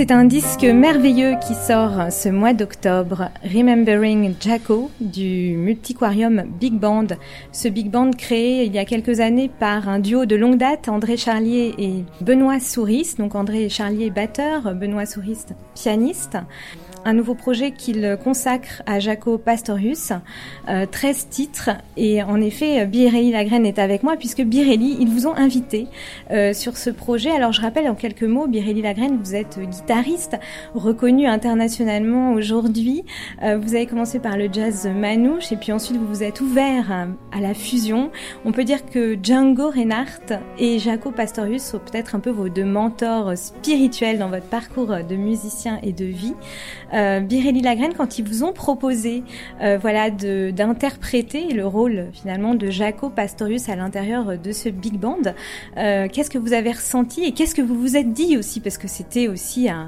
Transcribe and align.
C'est 0.00 0.12
un 0.12 0.24
disque 0.24 0.64
merveilleux 0.64 1.34
qui 1.46 1.54
sort 1.54 2.10
ce 2.10 2.30
mois 2.30 2.54
d'octobre, 2.54 3.28
Remembering 3.44 4.32
Jaco 4.40 4.90
du 4.98 5.54
Multiquarium 5.58 6.44
Big 6.58 6.72
Band. 6.72 7.08
Ce 7.52 7.68
Big 7.68 7.90
Band 7.90 8.12
créé 8.12 8.64
il 8.64 8.74
y 8.74 8.78
a 8.78 8.86
quelques 8.86 9.20
années 9.20 9.50
par 9.50 9.90
un 9.90 9.98
duo 9.98 10.24
de 10.24 10.36
longue 10.36 10.56
date, 10.56 10.88
André 10.88 11.18
Charlier 11.18 11.74
et 11.76 12.04
Benoît 12.22 12.60
Souris. 12.60 13.16
Donc 13.18 13.34
André 13.34 13.68
Charlier 13.68 14.08
batteur, 14.08 14.74
Benoît 14.74 15.04
Souris 15.04 15.44
pianiste 15.74 16.38
un 17.06 17.14
nouveau 17.14 17.34
projet 17.34 17.70
qu'il 17.70 18.18
consacre 18.22 18.82
à 18.84 18.98
Jaco 19.00 19.38
Pastorius, 19.38 20.12
euh, 20.68 20.84
13 20.84 21.28
titres. 21.30 21.70
Et 21.96 22.22
en 22.22 22.38
effet, 22.42 22.84
Birelli 22.84 23.30
Lagrène 23.30 23.64
est 23.64 23.78
avec 23.78 24.02
moi 24.02 24.16
puisque 24.18 24.42
Birelli, 24.42 24.98
ils 25.00 25.08
vous 25.08 25.26
ont 25.26 25.34
invité 25.34 25.86
euh, 26.30 26.52
sur 26.52 26.76
ce 26.76 26.90
projet. 26.90 27.30
Alors 27.30 27.52
je 27.52 27.62
rappelle 27.62 27.88
en 27.88 27.94
quelques 27.94 28.24
mots, 28.24 28.46
Birelli 28.46 28.82
Lagrène, 28.82 29.16
vous 29.16 29.34
êtes 29.34 29.58
guitariste 29.58 29.89
reconnu 30.74 31.26
internationalement 31.26 32.32
aujourd'hui. 32.32 33.04
Euh, 33.42 33.58
vous 33.58 33.74
avez 33.74 33.86
commencé 33.86 34.18
par 34.18 34.36
le 34.36 34.48
jazz 34.52 34.86
manouche 34.86 35.52
et 35.52 35.56
puis 35.56 35.72
ensuite 35.72 35.96
vous 35.96 36.06
vous 36.06 36.22
êtes 36.22 36.40
ouvert 36.40 36.92
à, 37.32 37.40
la 37.40 37.54
fusion. 37.54 38.10
On 38.44 38.52
peut 38.52 38.64
dire 38.64 38.84
que 38.84 39.16
Django 39.20 39.70
Reinhardt 39.70 40.38
et 40.58 40.78
Jaco 40.78 41.10
Pastorius 41.10 41.62
sont 41.62 41.78
peut-être 41.78 42.14
un 42.14 42.20
peu 42.20 42.30
vos 42.30 42.48
deux 42.48 42.64
mentors 42.64 43.36
spirituels 43.36 44.18
dans 44.18 44.28
votre 44.28 44.46
parcours 44.46 44.88
de 45.08 45.16
musicien 45.16 45.78
et 45.82 45.92
de 45.92 46.04
vie 46.04 46.34
euh, 46.92 47.20
Birelli 47.20 47.62
Lagrène 47.62 47.94
quand 47.96 48.18
ils 48.18 48.24
vous 48.26 48.44
ont 48.44 48.52
proposé 48.52 49.22
euh, 49.62 49.78
voilà 49.80 50.10
d'interpréter 50.10 51.48
le 51.48 51.66
rôle 51.66 52.06
finalement 52.12 52.54
de 52.54 52.70
Jaco 52.70 53.08
Pastorius 53.08 53.68
à 53.68 53.76
l'intérieur 53.76 54.38
de 54.38 54.52
ce 54.52 54.68
big 54.68 54.98
band. 54.98 55.16
Qu'est-ce 55.76 56.30
que 56.30 56.38
vous 56.38 56.52
avez 56.52 56.72
ressenti 56.72 57.24
et 57.24 57.32
qu'est-ce 57.32 57.54
que 57.54 57.62
vous 57.62 57.78
vous 57.78 57.96
êtes 57.96 58.12
dit 58.12 58.36
aussi? 58.36 58.60
Parce 58.60 58.78
que 58.78 58.88
c'était 58.88 59.28
aussi 59.28 59.68
un, 59.68 59.79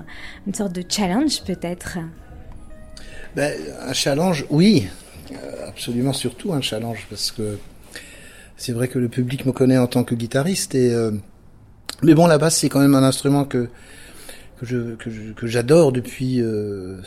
une 0.46 0.54
sorte 0.54 0.72
de 0.72 0.82
challenge 0.88 1.42
peut-être. 1.44 1.98
ben, 3.36 3.52
Un 3.86 3.92
challenge, 3.92 4.44
oui, 4.50 4.88
Euh, 5.32 5.68
absolument 5.68 6.12
surtout 6.12 6.52
un 6.52 6.60
challenge 6.60 7.06
parce 7.08 7.30
que 7.30 7.58
c'est 8.56 8.72
vrai 8.72 8.88
que 8.88 8.98
le 8.98 9.08
public 9.08 9.46
me 9.46 9.52
connaît 9.52 9.78
en 9.78 9.86
tant 9.86 10.04
que 10.04 10.14
guitariste 10.14 10.74
et 10.74 10.92
euh, 10.92 11.10
mais 12.02 12.14
bon 12.14 12.26
la 12.26 12.38
basse 12.38 12.58
c'est 12.58 12.68
quand 12.68 12.80
même 12.80 12.94
un 12.94 13.02
instrument 13.02 13.44
que 13.44 13.68
que 14.60 15.46
j'adore 15.46 15.92
depuis 15.92 16.40
euh, 16.40 17.00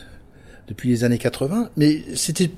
depuis 0.68 0.90
les 0.90 1.04
années 1.04 1.18
80 1.18 1.70
mais 1.78 2.04
c'était 2.16 2.50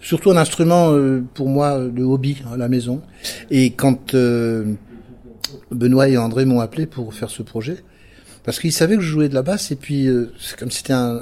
surtout 0.00 0.30
un 0.30 0.36
instrument 0.36 0.92
pour 1.34 1.48
moi 1.48 1.78
de 1.78 2.02
hobby 2.02 2.42
à 2.52 2.56
la 2.56 2.68
maison 2.68 3.00
et 3.50 3.70
quand 3.70 4.14
Benoît 5.70 6.08
et 6.08 6.18
André 6.18 6.44
m'ont 6.44 6.60
appelé 6.60 6.86
pour 6.86 7.14
faire 7.14 7.30
ce 7.30 7.42
projet 7.42 7.84
parce 8.44 8.58
qu'ils 8.60 8.72
savaient 8.72 8.96
que 8.96 9.02
je 9.02 9.10
jouais 9.10 9.28
de 9.28 9.34
la 9.34 9.42
basse 9.42 9.70
et 9.70 9.76
puis 9.76 10.06
euh, 10.06 10.32
comme 10.58 10.70
c'était 10.70 10.92
un 10.92 11.20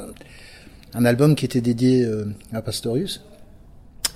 un 0.94 1.04
album 1.06 1.34
qui 1.34 1.44
était 1.44 1.62
dédié 1.62 2.04
euh, 2.04 2.26
à 2.52 2.60
Pastorius 2.60 3.24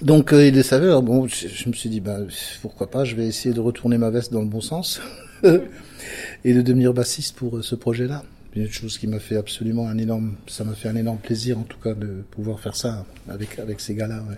donc 0.02 0.32
euh, 0.32 0.46
ils 0.46 0.54
le 0.54 0.62
savaient 0.62 0.86
alors 0.86 1.02
bon 1.02 1.26
je, 1.26 1.68
me 1.68 1.72
suis 1.72 1.88
dit 1.88 2.00
bah 2.00 2.18
pourquoi 2.60 2.90
pas 2.90 3.04
je 3.04 3.16
vais 3.16 3.26
essayer 3.26 3.54
de 3.54 3.60
retourner 3.60 3.96
ma 3.96 4.10
veste 4.10 4.32
dans 4.32 4.42
le 4.42 4.46
bon 4.46 4.60
sens 4.60 5.00
et 6.44 6.54
de 6.54 6.62
devenir 6.62 6.92
bassiste 6.92 7.36
pour 7.36 7.58
euh, 7.58 7.62
ce 7.62 7.74
projet-là. 7.74 8.22
Une 8.54 8.70
chose 8.70 8.96
qui 8.96 9.06
m'a 9.06 9.18
fait 9.18 9.36
absolument 9.36 9.86
un 9.86 9.98
énorme, 9.98 10.36
ça 10.46 10.64
m'a 10.64 10.72
fait 10.72 10.88
un 10.88 10.96
énorme 10.96 11.18
plaisir 11.18 11.58
en 11.58 11.64
tout 11.64 11.78
cas 11.78 11.92
de 11.92 12.24
pouvoir 12.30 12.58
faire 12.58 12.74
ça 12.74 13.04
avec 13.28 13.58
avec 13.58 13.80
ces 13.80 13.94
gars-là. 13.94 14.22
Ouais. 14.28 14.36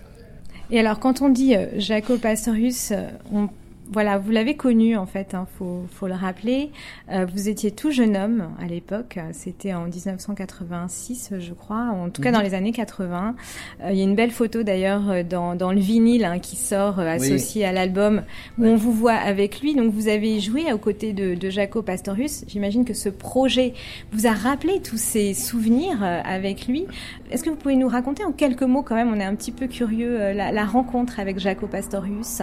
Et 0.71 0.79
alors, 0.79 0.99
quand 0.99 1.21
on 1.21 1.29
dit 1.29 1.55
euh, 1.55 1.67
Jaco 1.77 2.17
Pastorius, 2.17 2.91
on, 3.31 3.47
voilà, 3.91 4.17
vous 4.17 4.31
l'avez 4.31 4.55
connu 4.55 4.95
en 4.95 5.05
fait, 5.05 5.33
hein, 5.33 5.47
faut, 5.57 5.85
faut 5.91 6.07
le 6.07 6.13
rappeler. 6.13 6.71
Euh, 7.11 7.25
vous 7.25 7.49
étiez 7.49 7.71
tout 7.71 7.91
jeune 7.91 8.15
homme 8.15 8.49
à 8.59 8.65
l'époque, 8.65 9.19
c'était 9.31 9.73
en 9.73 9.85
1986, 9.85 11.33
je 11.39 11.53
crois, 11.53 11.89
en 11.91 12.09
tout 12.09 12.21
cas 12.21 12.31
dans 12.31 12.41
les 12.41 12.53
années 12.53 12.71
80. 12.71 13.35
Euh, 13.81 13.91
il 13.91 13.97
y 13.97 14.01
a 14.01 14.03
une 14.03 14.15
belle 14.15 14.31
photo 14.31 14.63
d'ailleurs 14.63 15.09
euh, 15.09 15.23
dans, 15.23 15.55
dans 15.55 15.71
le 15.71 15.79
vinyle 15.79 16.25
hein, 16.25 16.39
qui 16.39 16.55
sort 16.55 16.99
euh, 16.99 17.07
associé 17.07 17.65
à 17.65 17.71
l'album 17.71 18.23
où 18.57 18.65
on 18.65 18.75
vous 18.75 18.91
voit 18.91 19.13
avec 19.13 19.61
lui. 19.61 19.75
Donc 19.75 19.91
vous 19.93 20.07
avez 20.07 20.39
joué 20.39 20.71
aux 20.71 20.77
côtés 20.77 21.13
de, 21.13 21.35
de 21.35 21.49
Jaco 21.49 21.81
Pastorius. 21.81 22.43
J'imagine 22.47 22.85
que 22.85 22.93
ce 22.93 23.09
projet 23.09 23.73
vous 24.11 24.27
a 24.27 24.31
rappelé 24.31 24.81
tous 24.81 24.97
ces 24.97 25.33
souvenirs 25.33 26.03
euh, 26.03 26.21
avec 26.23 26.67
lui. 26.67 26.85
Est-ce 27.31 27.43
que 27.43 27.49
vous 27.49 27.55
pouvez 27.55 27.75
nous 27.75 27.87
raconter 27.87 28.23
en 28.23 28.31
quelques 28.31 28.63
mots 28.63 28.83
quand 28.83 28.95
même 28.95 29.11
On 29.13 29.19
est 29.19 29.25
un 29.25 29.35
petit 29.35 29.51
peu 29.51 29.67
curieux 29.67 30.33
la, 30.33 30.51
la 30.51 30.65
rencontre 30.65 31.19
avec 31.19 31.39
Jaco 31.39 31.67
Pastorius? 31.67 32.41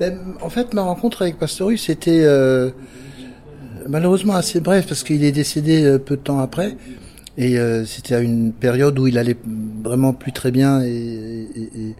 Ben, 0.00 0.18
en 0.40 0.50
fait, 0.50 0.74
ma 0.74 0.82
rencontre 0.82 1.22
avec 1.22 1.38
Pastorius 1.38 1.88
était 1.88 2.22
euh, 2.24 2.70
malheureusement 3.88 4.34
assez 4.34 4.60
brève 4.60 4.86
parce 4.86 5.02
qu'il 5.02 5.24
est 5.24 5.32
décédé 5.32 5.84
euh, 5.84 5.98
peu 5.98 6.16
de 6.16 6.22
temps 6.22 6.38
après. 6.40 6.76
Et 7.36 7.58
euh, 7.58 7.84
c'était 7.84 8.14
à 8.16 8.20
une 8.20 8.52
période 8.52 8.98
où 8.98 9.06
il 9.06 9.16
allait 9.16 9.36
vraiment 9.84 10.12
plus 10.12 10.32
très 10.32 10.50
bien 10.50 10.82
et, 10.82 10.88
et- 10.88 11.70
et- 11.80 11.94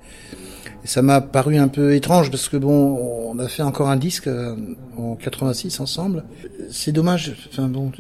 ça 0.85 1.03
m'a 1.03 1.21
paru 1.21 1.59
un 1.59 1.69
peu 1.69 1.95
étrange 1.95 2.31
parce 2.31 2.49
que 2.49 2.57
bon, 2.57 2.97
on 3.35 3.39
a 3.41 3.49
fait 3.49 3.63
encore 3.63 3.89
un 3.91 3.97
disque 3.97 4.27
euh, 4.27 4.55
en 4.97 5.17
86 5.17 5.81
ensemble. 5.81 6.25
C'est 6.71 6.93
dommage. 6.93 7.49
Enfin 7.51 7.69
bon, 7.69 7.93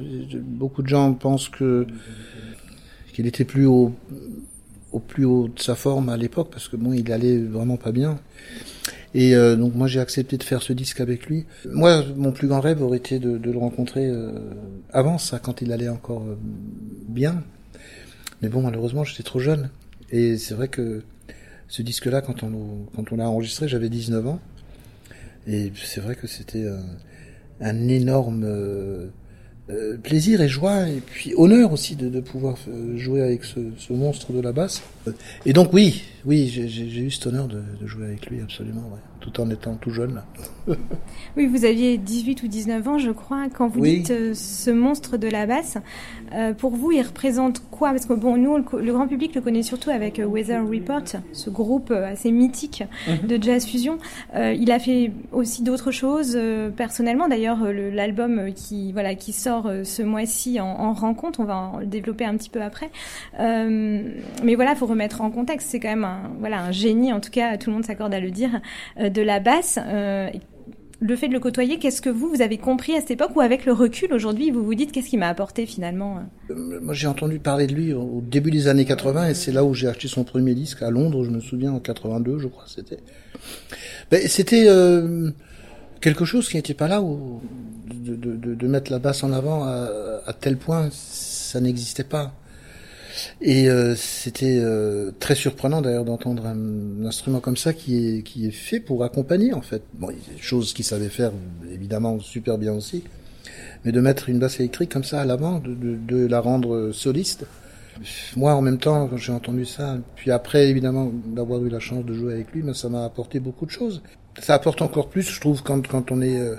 beaucoup 0.42 0.82
de 0.82 0.88
gens 0.88 1.12
pensent 1.12 1.48
que 1.48 1.86
qu'il 3.12 3.26
était 3.26 3.44
plus 3.44 3.66
au 3.66 3.92
au 4.92 5.00
plus 5.00 5.26
haut 5.26 5.48
de 5.54 5.60
sa 5.60 5.74
forme 5.74 6.08
à 6.08 6.16
l'époque 6.16 6.48
parce 6.50 6.66
que 6.68 6.76
bon, 6.76 6.92
il 6.94 7.12
allait 7.12 7.38
vraiment 7.38 7.76
pas 7.76 7.92
bien. 7.92 8.18
Et 9.14 9.34
euh, 9.34 9.56
donc 9.56 9.74
moi 9.74 9.86
j'ai 9.86 10.00
accepté 10.00 10.36
de 10.36 10.42
faire 10.42 10.62
ce 10.62 10.72
disque 10.72 11.00
avec 11.00 11.26
lui. 11.26 11.46
Moi 11.70 12.04
mon 12.16 12.32
plus 12.32 12.48
grand 12.48 12.60
rêve 12.60 12.82
aurait 12.82 12.98
été 12.98 13.18
de, 13.18 13.38
de 13.38 13.50
le 13.50 13.58
rencontrer 13.58 14.06
euh, 14.06 14.32
avant 14.92 15.18
ça, 15.18 15.38
quand 15.38 15.62
il 15.62 15.72
allait 15.72 15.88
encore 15.88 16.22
euh, 16.22 16.36
bien. 17.08 17.42
Mais 18.42 18.48
bon 18.48 18.62
malheureusement 18.62 19.04
j'étais 19.04 19.22
trop 19.22 19.40
jeune. 19.40 19.70
Et 20.10 20.36
c'est 20.36 20.54
vrai 20.54 20.68
que 20.68 21.02
ce 21.68 21.82
disque-là 21.82 22.20
quand 22.20 22.42
on 22.42 22.86
quand 22.94 23.12
on 23.12 23.16
l'a 23.16 23.28
enregistré 23.28 23.68
j'avais 23.68 23.88
19 23.88 24.26
ans. 24.26 24.40
Et 25.46 25.72
c'est 25.82 26.00
vrai 26.00 26.14
que 26.14 26.26
c'était 26.26 26.66
un, 26.68 26.84
un 27.60 27.88
énorme 27.88 28.44
euh, 29.70 29.96
plaisir 29.98 30.40
et 30.40 30.48
joie 30.48 30.88
et 30.88 31.00
puis 31.04 31.34
honneur 31.36 31.72
aussi 31.72 31.94
de, 31.96 32.08
de 32.08 32.20
pouvoir 32.20 32.56
euh, 32.68 32.96
jouer 32.96 33.22
avec 33.22 33.44
ce, 33.44 33.60
ce 33.76 33.92
monstre 33.92 34.32
de 34.32 34.40
la 34.40 34.52
basse. 34.52 34.82
Et 35.46 35.52
donc 35.52 35.72
oui, 35.72 36.02
oui, 36.26 36.48
j'ai 36.48 37.00
eu 37.00 37.10
cet 37.10 37.26
honneur 37.26 37.48
de, 37.48 37.62
de 37.80 37.86
jouer 37.86 38.06
avec 38.06 38.26
lui 38.26 38.40
absolument, 38.42 38.82
ouais, 38.92 39.00
tout 39.20 39.40
en 39.40 39.48
étant 39.50 39.74
tout 39.76 39.90
jeune. 39.90 40.14
Là. 40.16 40.24
Oui, 41.36 41.46
vous 41.46 41.64
aviez 41.64 41.96
18 41.98 42.42
ou 42.42 42.48
19 42.48 42.88
ans, 42.88 42.98
je 42.98 43.10
crois, 43.10 43.46
quand 43.54 43.68
vous 43.68 43.80
Oui. 43.80 43.98
dites 43.98 44.10
euh, 44.10 44.32
ce 44.34 44.70
monstre 44.70 45.16
de 45.16 45.28
la 45.28 45.46
basse. 45.46 45.78
Euh, 46.34 46.52
pour 46.52 46.72
vous, 46.72 46.90
il 46.92 47.00
représente 47.00 47.62
quoi? 47.70 47.90
Parce 47.90 48.04
que 48.06 48.12
bon, 48.12 48.36
nous, 48.36 48.56
le, 48.76 48.92
grand 48.92 49.06
public 49.08 49.34
le 49.34 49.40
connaît 49.40 49.62
surtout 49.62 49.90
avec 49.90 50.20
Weather 50.24 50.66
Report, 50.66 51.04
ce 51.32 51.48
groupe 51.48 51.90
assez 51.92 52.32
mythique 52.32 52.82
de 53.26 53.42
jazz 53.42 53.64
fusion. 53.64 53.98
Il 54.36 54.70
a 54.72 54.78
fait 54.78 55.12
aussi 55.32 55.62
d'autres 55.62 55.90
choses 55.92 56.38
personnellement. 56.76 57.28
D'ailleurs, 57.28 57.64
le- 57.72 57.90
l'album 57.90 58.52
qui 58.54 58.92
voilà 58.92 59.14
qui 59.14 59.32
sort 59.32 59.57
euh, 59.66 59.84
ce 59.84 60.02
mois-ci 60.02 60.60
en, 60.60 60.66
en 60.66 60.92
rencontre, 60.92 61.40
on 61.40 61.44
va 61.44 61.56
en 61.56 61.80
développer 61.82 62.24
un 62.24 62.36
petit 62.36 62.50
peu 62.50 62.62
après. 62.62 62.90
Euh, 63.40 64.02
mais 64.42 64.54
voilà, 64.54 64.74
faut 64.74 64.86
remettre 64.86 65.20
en 65.20 65.30
contexte. 65.30 65.68
C'est 65.70 65.80
quand 65.80 65.88
même 65.88 66.04
un 66.04 66.30
voilà 66.40 66.62
un 66.62 66.72
génie, 66.72 67.12
en 67.12 67.20
tout 67.20 67.30
cas, 67.30 67.56
tout 67.58 67.70
le 67.70 67.74
monde 67.74 67.84
s'accorde 67.84 68.14
à 68.14 68.20
le 68.20 68.30
dire, 68.30 68.60
euh, 68.98 69.08
de 69.08 69.22
la 69.22 69.40
basse. 69.40 69.78
Le 71.00 71.14
fait 71.14 71.28
de 71.28 71.32
le 71.32 71.38
côtoyer, 71.38 71.78
qu'est-ce 71.78 72.02
que 72.02 72.10
vous, 72.10 72.28
vous 72.28 72.42
avez 72.42 72.58
compris 72.58 72.96
à 72.96 73.00
cette 73.00 73.12
époque 73.12 73.30
ou 73.36 73.40
avec 73.40 73.66
le 73.66 73.72
recul 73.72 74.12
aujourd'hui, 74.12 74.50
vous 74.50 74.64
vous 74.64 74.74
dites 74.74 74.90
qu'est-ce 74.90 75.10
qui 75.10 75.16
m'a 75.16 75.28
apporté 75.28 75.64
finalement 75.64 76.24
Moi 76.48 76.92
j'ai 76.92 77.06
entendu 77.06 77.38
parler 77.38 77.68
de 77.68 77.74
lui 77.74 77.92
au 77.92 78.02
au 78.02 78.20
début 78.20 78.50
des 78.50 78.66
années 78.66 78.84
80 78.84 79.28
et 79.28 79.34
c'est 79.34 79.52
là 79.52 79.62
où 79.62 79.74
j'ai 79.74 79.86
acheté 79.86 80.08
son 80.08 80.24
premier 80.24 80.54
disque 80.54 80.82
à 80.82 80.90
Londres, 80.90 81.22
je 81.22 81.30
me 81.30 81.38
souviens 81.38 81.72
en 81.72 81.78
82 81.78 82.40
je 82.40 82.48
crois 82.48 82.64
c'était. 82.66 82.98
Ben, 84.10 84.26
c'était 84.26 84.66
quelque 86.00 86.24
chose 86.24 86.48
qui 86.48 86.56
n'était 86.56 86.74
pas 86.74 86.88
là 86.88 87.00
où 87.00 87.40
de, 88.16 88.66
mettre 88.66 88.90
la 88.90 88.98
basse 88.98 89.22
en 89.24 89.32
avant 89.32 89.64
à, 89.64 90.32
tel 90.40 90.56
point 90.56 90.88
ça 90.92 91.60
n'existait 91.60 92.04
pas. 92.04 92.32
Et 93.40 93.68
euh, 93.68 93.94
c'était 93.96 94.58
euh, 94.60 95.10
très 95.18 95.34
surprenant 95.34 95.82
d'ailleurs 95.82 96.04
d'entendre 96.04 96.46
un, 96.46 97.04
instrument 97.04 97.40
comme 97.40 97.56
ça 97.56 97.72
qui 97.72 97.96
est 97.96 98.22
qui 98.22 98.46
est 98.46 98.52
fait 98.52 98.80
pour 98.80 99.04
accompagner 99.04 99.52
en 99.52 99.62
fait. 99.62 99.82
Bon, 99.94 100.08
choses 100.40 100.72
qu'il 100.72 100.84
savait 100.84 101.08
faire 101.08 101.32
évidemment 101.72 102.20
super 102.20 102.58
bien 102.58 102.72
aussi, 102.72 103.04
mais 103.84 103.92
de 103.92 104.00
mettre 104.00 104.28
une 104.28 104.38
basse 104.38 104.60
électrique 104.60 104.92
comme 104.92 105.04
ça 105.04 105.20
à 105.20 105.24
l'avant, 105.24 105.58
de, 105.58 105.74
de, 105.74 106.26
la 106.26 106.40
rendre 106.40 106.92
soliste. 106.92 107.46
Moi, 108.36 108.54
en 108.54 108.62
même 108.62 108.78
temps, 108.78 109.08
quand 109.08 109.16
j'ai 109.16 109.32
entendu 109.32 109.64
ça, 109.64 109.96
puis 110.14 110.30
après 110.30 110.68
évidemment 110.68 111.10
d'avoir 111.26 111.64
eu 111.64 111.68
la 111.68 111.80
chance 111.80 112.04
de 112.04 112.14
jouer 112.14 112.34
avec 112.34 112.52
lui, 112.52 112.62
mais 112.62 112.74
ça 112.74 112.88
m'a 112.88 113.04
apporté 113.04 113.40
beaucoup 113.40 113.66
de 113.66 113.72
choses. 113.72 114.02
Ça 114.40 114.54
apporte 114.54 114.82
encore 114.82 115.08
plus, 115.08 115.22
je 115.22 115.40
trouve, 115.40 115.62
quand 115.64 115.86
quand 115.88 116.12
on 116.12 116.20
est 116.20 116.38
euh, 116.38 116.54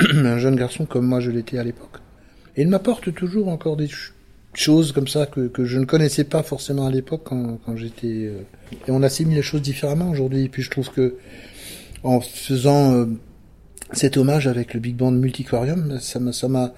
un 0.14 0.38
jeune 0.38 0.56
garçon 0.56 0.86
comme 0.86 1.06
moi 1.06 1.20
je 1.20 1.30
l'étais 1.30 1.58
à 1.58 1.64
l'époque. 1.64 1.98
Et 2.56 2.62
il 2.62 2.68
m'apporte 2.68 3.14
toujours 3.14 3.48
encore 3.48 3.76
des 3.76 3.88
choses 4.54 4.92
comme 4.92 5.08
ça 5.08 5.26
que, 5.26 5.46
que 5.48 5.64
je 5.64 5.78
ne 5.78 5.84
connaissais 5.84 6.24
pas 6.24 6.42
forcément 6.42 6.86
à 6.86 6.90
l'époque 6.90 7.22
quand, 7.24 7.58
quand 7.64 7.76
j'étais... 7.76 8.26
Euh, 8.26 8.42
et 8.86 8.90
on 8.90 9.02
assimile 9.02 9.36
les 9.36 9.42
choses 9.42 9.62
différemment 9.62 10.10
aujourd'hui. 10.10 10.44
Et 10.44 10.48
puis 10.48 10.62
je 10.62 10.70
trouve 10.70 10.90
que 10.90 11.16
en 12.02 12.20
faisant 12.20 12.94
euh, 12.94 13.06
cet 13.92 14.16
hommage 14.16 14.46
avec 14.46 14.74
le 14.74 14.80
Big 14.80 14.96
Band 14.96 15.12
Multiquarium, 15.12 15.98
ça 16.00 16.18
m'a... 16.18 16.32
Ça 16.32 16.48
m'a 16.48 16.74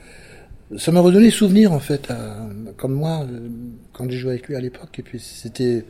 ça 0.78 0.90
m'a 0.92 1.00
redonné 1.00 1.30
souvenir 1.30 1.72
en 1.72 1.80
fait, 1.80 2.10
à, 2.10 2.48
comme 2.76 2.94
moi, 2.94 3.26
euh, 3.30 3.48
quand 3.92 4.10
j'ai 4.10 4.18
joué 4.18 4.30
avec 4.32 4.48
lui 4.48 4.56
à 4.56 4.60
l'époque. 4.60 4.98
Et 4.98 5.02
puis 5.02 5.20
c'était, 5.20 5.84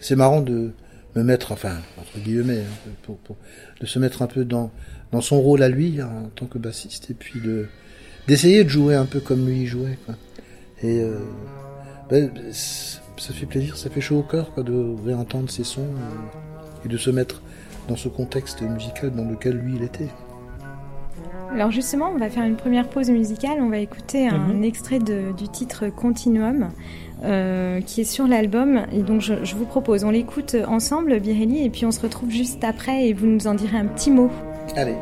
c'est 0.00 0.16
marrant 0.16 0.40
de 0.40 0.70
me 1.14 1.22
mettre, 1.22 1.52
enfin 1.52 1.76
entre 1.98 2.18
guillemets, 2.22 2.60
hein, 2.60 2.90
pour, 3.02 3.16
pour, 3.18 3.36
de 3.80 3.86
se 3.86 3.98
mettre 3.98 4.22
un 4.22 4.26
peu 4.26 4.44
dans 4.44 4.70
dans 5.12 5.20
son 5.20 5.40
rôle 5.40 5.62
à 5.62 5.68
lui 5.68 6.02
en 6.02 6.28
tant 6.34 6.46
que 6.46 6.58
bassiste, 6.58 7.10
et 7.10 7.14
puis 7.14 7.40
de 7.40 7.66
d'essayer 8.26 8.62
de 8.62 8.68
jouer 8.68 8.94
un 8.94 9.06
peu 9.06 9.20
comme 9.20 9.46
lui 9.46 9.66
jouait. 9.66 9.98
Quoi. 10.04 10.14
Et 10.82 11.00
euh, 11.00 11.18
ben, 12.10 12.30
ça 12.52 13.32
fait 13.32 13.46
plaisir, 13.46 13.76
ça 13.76 13.90
fait 13.90 14.02
chaud 14.02 14.18
au 14.18 14.22
cœur 14.22 14.52
quoi, 14.52 14.62
de 14.62 14.94
réentendre 15.04 15.50
ces 15.50 15.64
sons 15.64 15.80
euh, 15.80 16.84
et 16.84 16.88
de 16.88 16.96
se 16.98 17.10
mettre 17.10 17.42
dans 17.88 17.96
ce 17.96 18.08
contexte 18.08 18.60
musical 18.60 19.10
dans 19.12 19.24
lequel 19.24 19.56
lui 19.56 19.76
il 19.76 19.82
était. 19.82 20.08
Alors 21.54 21.70
justement, 21.70 22.10
on 22.14 22.18
va 22.18 22.28
faire 22.28 22.44
une 22.44 22.56
première 22.56 22.88
pause 22.90 23.08
musicale. 23.08 23.58
On 23.62 23.70
va 23.70 23.78
écouter 23.78 24.28
un 24.28 24.36
mm 24.36 24.60
-hmm. 24.60 24.64
extrait 24.64 24.98
de, 24.98 25.32
du 25.36 25.48
titre 25.48 25.88
Continuum. 25.88 26.68
Euh, 27.24 27.80
qui 27.80 28.02
est 28.02 28.10
sur 28.16 28.28
l'album 28.28 28.86
et 28.92 29.02
donc 29.02 29.20
je, 29.22 29.34
je, 29.42 29.56
vous 29.56 29.64
propose 29.64 30.04
on 30.04 30.12
l'écoute 30.12 30.54
ensemble 30.68 31.18
Birelli 31.18 31.64
et 31.64 31.68
puis 31.68 31.84
on 31.84 31.90
se 31.90 32.00
retrouve 32.00 32.30
juste 32.30 32.62
après 32.62 33.08
et 33.08 33.12
vous 33.12 33.26
nous 33.26 33.48
en 33.48 33.54
direz 33.54 33.76
un 33.76 33.86
petit 33.86 34.12
mot 34.12 34.30
allez 34.76 34.98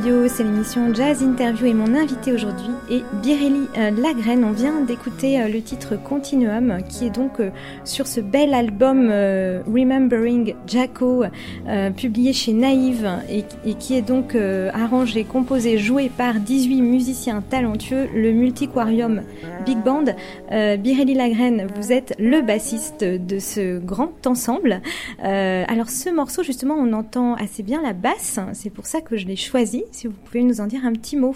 C'est 0.00 0.44
l'émission 0.44 0.94
Jazz 0.94 1.24
Interview 1.24 1.66
et 1.66 1.74
mon 1.74 1.92
invité 1.92 2.32
aujourd'hui 2.32 2.70
est 2.88 3.02
Birelli 3.20 3.66
euh, 3.76 3.90
Lagraine. 3.90 4.44
On 4.44 4.52
vient 4.52 4.82
d'écouter 4.82 5.40
euh, 5.40 5.48
le 5.48 5.60
titre 5.60 5.96
Continuum 5.96 6.78
qui 6.88 7.06
est 7.06 7.10
donc 7.10 7.40
euh, 7.40 7.50
sur 7.84 8.06
ce 8.06 8.20
bel 8.20 8.54
album 8.54 9.08
Remembering 9.08 10.54
Jacko 10.68 11.24
euh, 11.66 11.90
publié 11.90 12.32
chez 12.32 12.52
Naïve 12.52 13.10
et, 13.28 13.74
qui 13.74 13.94
est 13.94 14.02
donc 14.02 14.36
arrangé, 14.36 15.24
composé, 15.24 15.78
joué 15.78 16.10
par 16.16 16.34
18 16.34 16.80
musiciens 16.80 17.42
talentueux, 17.42 18.06
le 18.14 18.30
Multiquarium 18.30 19.22
Big 19.66 19.78
Band. 19.78 20.04
Birelli 20.50 21.14
Lagraine, 21.14 21.66
vous 21.74 21.92
êtes 21.92 22.14
le 22.20 22.40
bassiste 22.40 23.02
de 23.02 23.38
ce 23.40 23.78
grand 23.78 24.26
ensemble. 24.26 24.80
alors 25.20 25.90
ce 25.90 26.10
morceau 26.10 26.44
justement 26.44 26.74
on 26.74 26.92
entend 26.92 27.34
assez 27.34 27.64
bien 27.64 27.82
la 27.82 27.94
basse, 27.94 28.38
c'est 28.52 28.70
pour 28.70 28.86
ça 28.86 29.00
que 29.00 29.16
je 29.16 29.26
l'ai 29.26 29.36
choisi 29.36 29.84
si 29.92 30.06
vous 30.06 30.14
pouvez 30.24 30.42
nous 30.42 30.60
en 30.60 30.66
dire 30.66 30.84
un 30.84 30.92
petit 30.92 31.16
mot. 31.16 31.34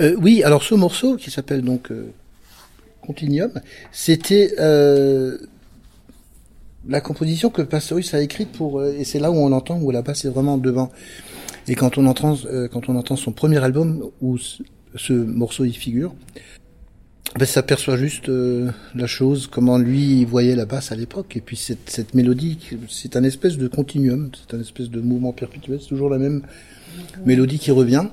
Euh, 0.00 0.16
oui, 0.18 0.42
alors 0.42 0.62
ce 0.62 0.74
morceau 0.74 1.16
qui 1.16 1.30
s'appelle 1.30 1.62
donc 1.62 1.90
euh, 1.90 2.12
Continuum, 3.00 3.52
c'était 3.90 4.54
euh, 4.58 5.36
la 6.86 7.00
composition 7.00 7.50
que 7.50 7.62
Pastorius 7.62 8.14
a 8.14 8.20
écrite 8.20 8.52
pour 8.52 8.84
et 8.84 9.04
c'est 9.04 9.18
là 9.18 9.30
où 9.30 9.36
on 9.36 9.52
entend 9.52 9.80
où 9.80 9.90
la 9.90 10.02
basse 10.02 10.24
est 10.24 10.30
vraiment 10.30 10.58
devant. 10.58 10.90
Et 11.68 11.74
quand 11.74 11.98
on 11.98 12.06
entend 12.06 12.36
quand 12.72 12.88
on 12.88 12.96
entend 12.96 13.16
son 13.16 13.32
premier 13.32 13.62
album 13.62 14.10
où 14.20 14.38
ce, 14.38 14.62
ce 14.96 15.12
morceau 15.12 15.64
y 15.64 15.72
figure, 15.72 16.14
ben, 17.38 17.46
ça 17.46 17.62
perçoit 17.62 17.96
juste 17.96 18.28
la 18.28 19.06
chose, 19.06 19.46
comment 19.46 19.78
lui 19.78 20.24
voyait 20.24 20.56
la 20.56 20.64
basse 20.64 20.92
à 20.92 20.96
l'époque. 20.96 21.36
Et 21.36 21.40
puis 21.40 21.56
cette 21.56 22.14
mélodie, 22.14 22.58
c'est 22.88 23.16
un 23.16 23.24
espèce 23.24 23.58
de 23.58 23.68
continuum, 23.68 24.30
c'est 24.34 24.56
un 24.56 24.60
espèce 24.60 24.90
de 24.90 25.00
mouvement 25.00 25.32
perpétuel, 25.32 25.78
c'est 25.80 25.88
toujours 25.88 26.10
la 26.10 26.18
même 26.18 26.42
mélodie 27.24 27.58
qui 27.58 27.70
revient. 27.70 28.06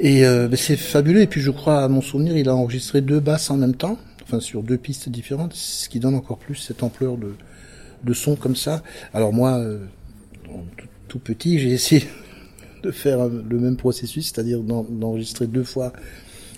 Et 0.00 0.26
euh, 0.26 0.48
ben 0.48 0.56
c'est 0.56 0.76
fabuleux. 0.76 1.20
Et 1.20 1.26
puis 1.26 1.40
je 1.40 1.50
crois, 1.50 1.82
à 1.82 1.88
mon 1.88 2.00
souvenir, 2.00 2.36
il 2.36 2.48
a 2.48 2.54
enregistré 2.54 3.00
deux 3.00 3.20
basses 3.20 3.50
en 3.50 3.56
même 3.56 3.74
temps, 3.74 3.98
enfin 4.22 4.40
sur 4.40 4.62
deux 4.62 4.76
pistes 4.76 5.08
différentes, 5.08 5.54
ce 5.54 5.88
qui 5.88 6.00
donne 6.00 6.14
encore 6.14 6.38
plus 6.38 6.56
cette 6.56 6.82
ampleur 6.82 7.16
de, 7.16 7.34
de 8.02 8.12
son 8.12 8.36
comme 8.36 8.56
ça. 8.56 8.82
Alors 9.12 9.32
moi, 9.32 9.58
euh, 9.58 9.78
tout, 11.08 11.18
petit, 11.18 11.58
j'ai 11.58 11.70
essayé 11.70 12.04
de 12.82 12.90
faire 12.90 13.28
le 13.28 13.58
même 13.58 13.76
processus, 13.76 14.32
c'est-à-dire 14.32 14.60
d'enregistrer 14.60 15.46
deux 15.46 15.64
fois 15.64 15.92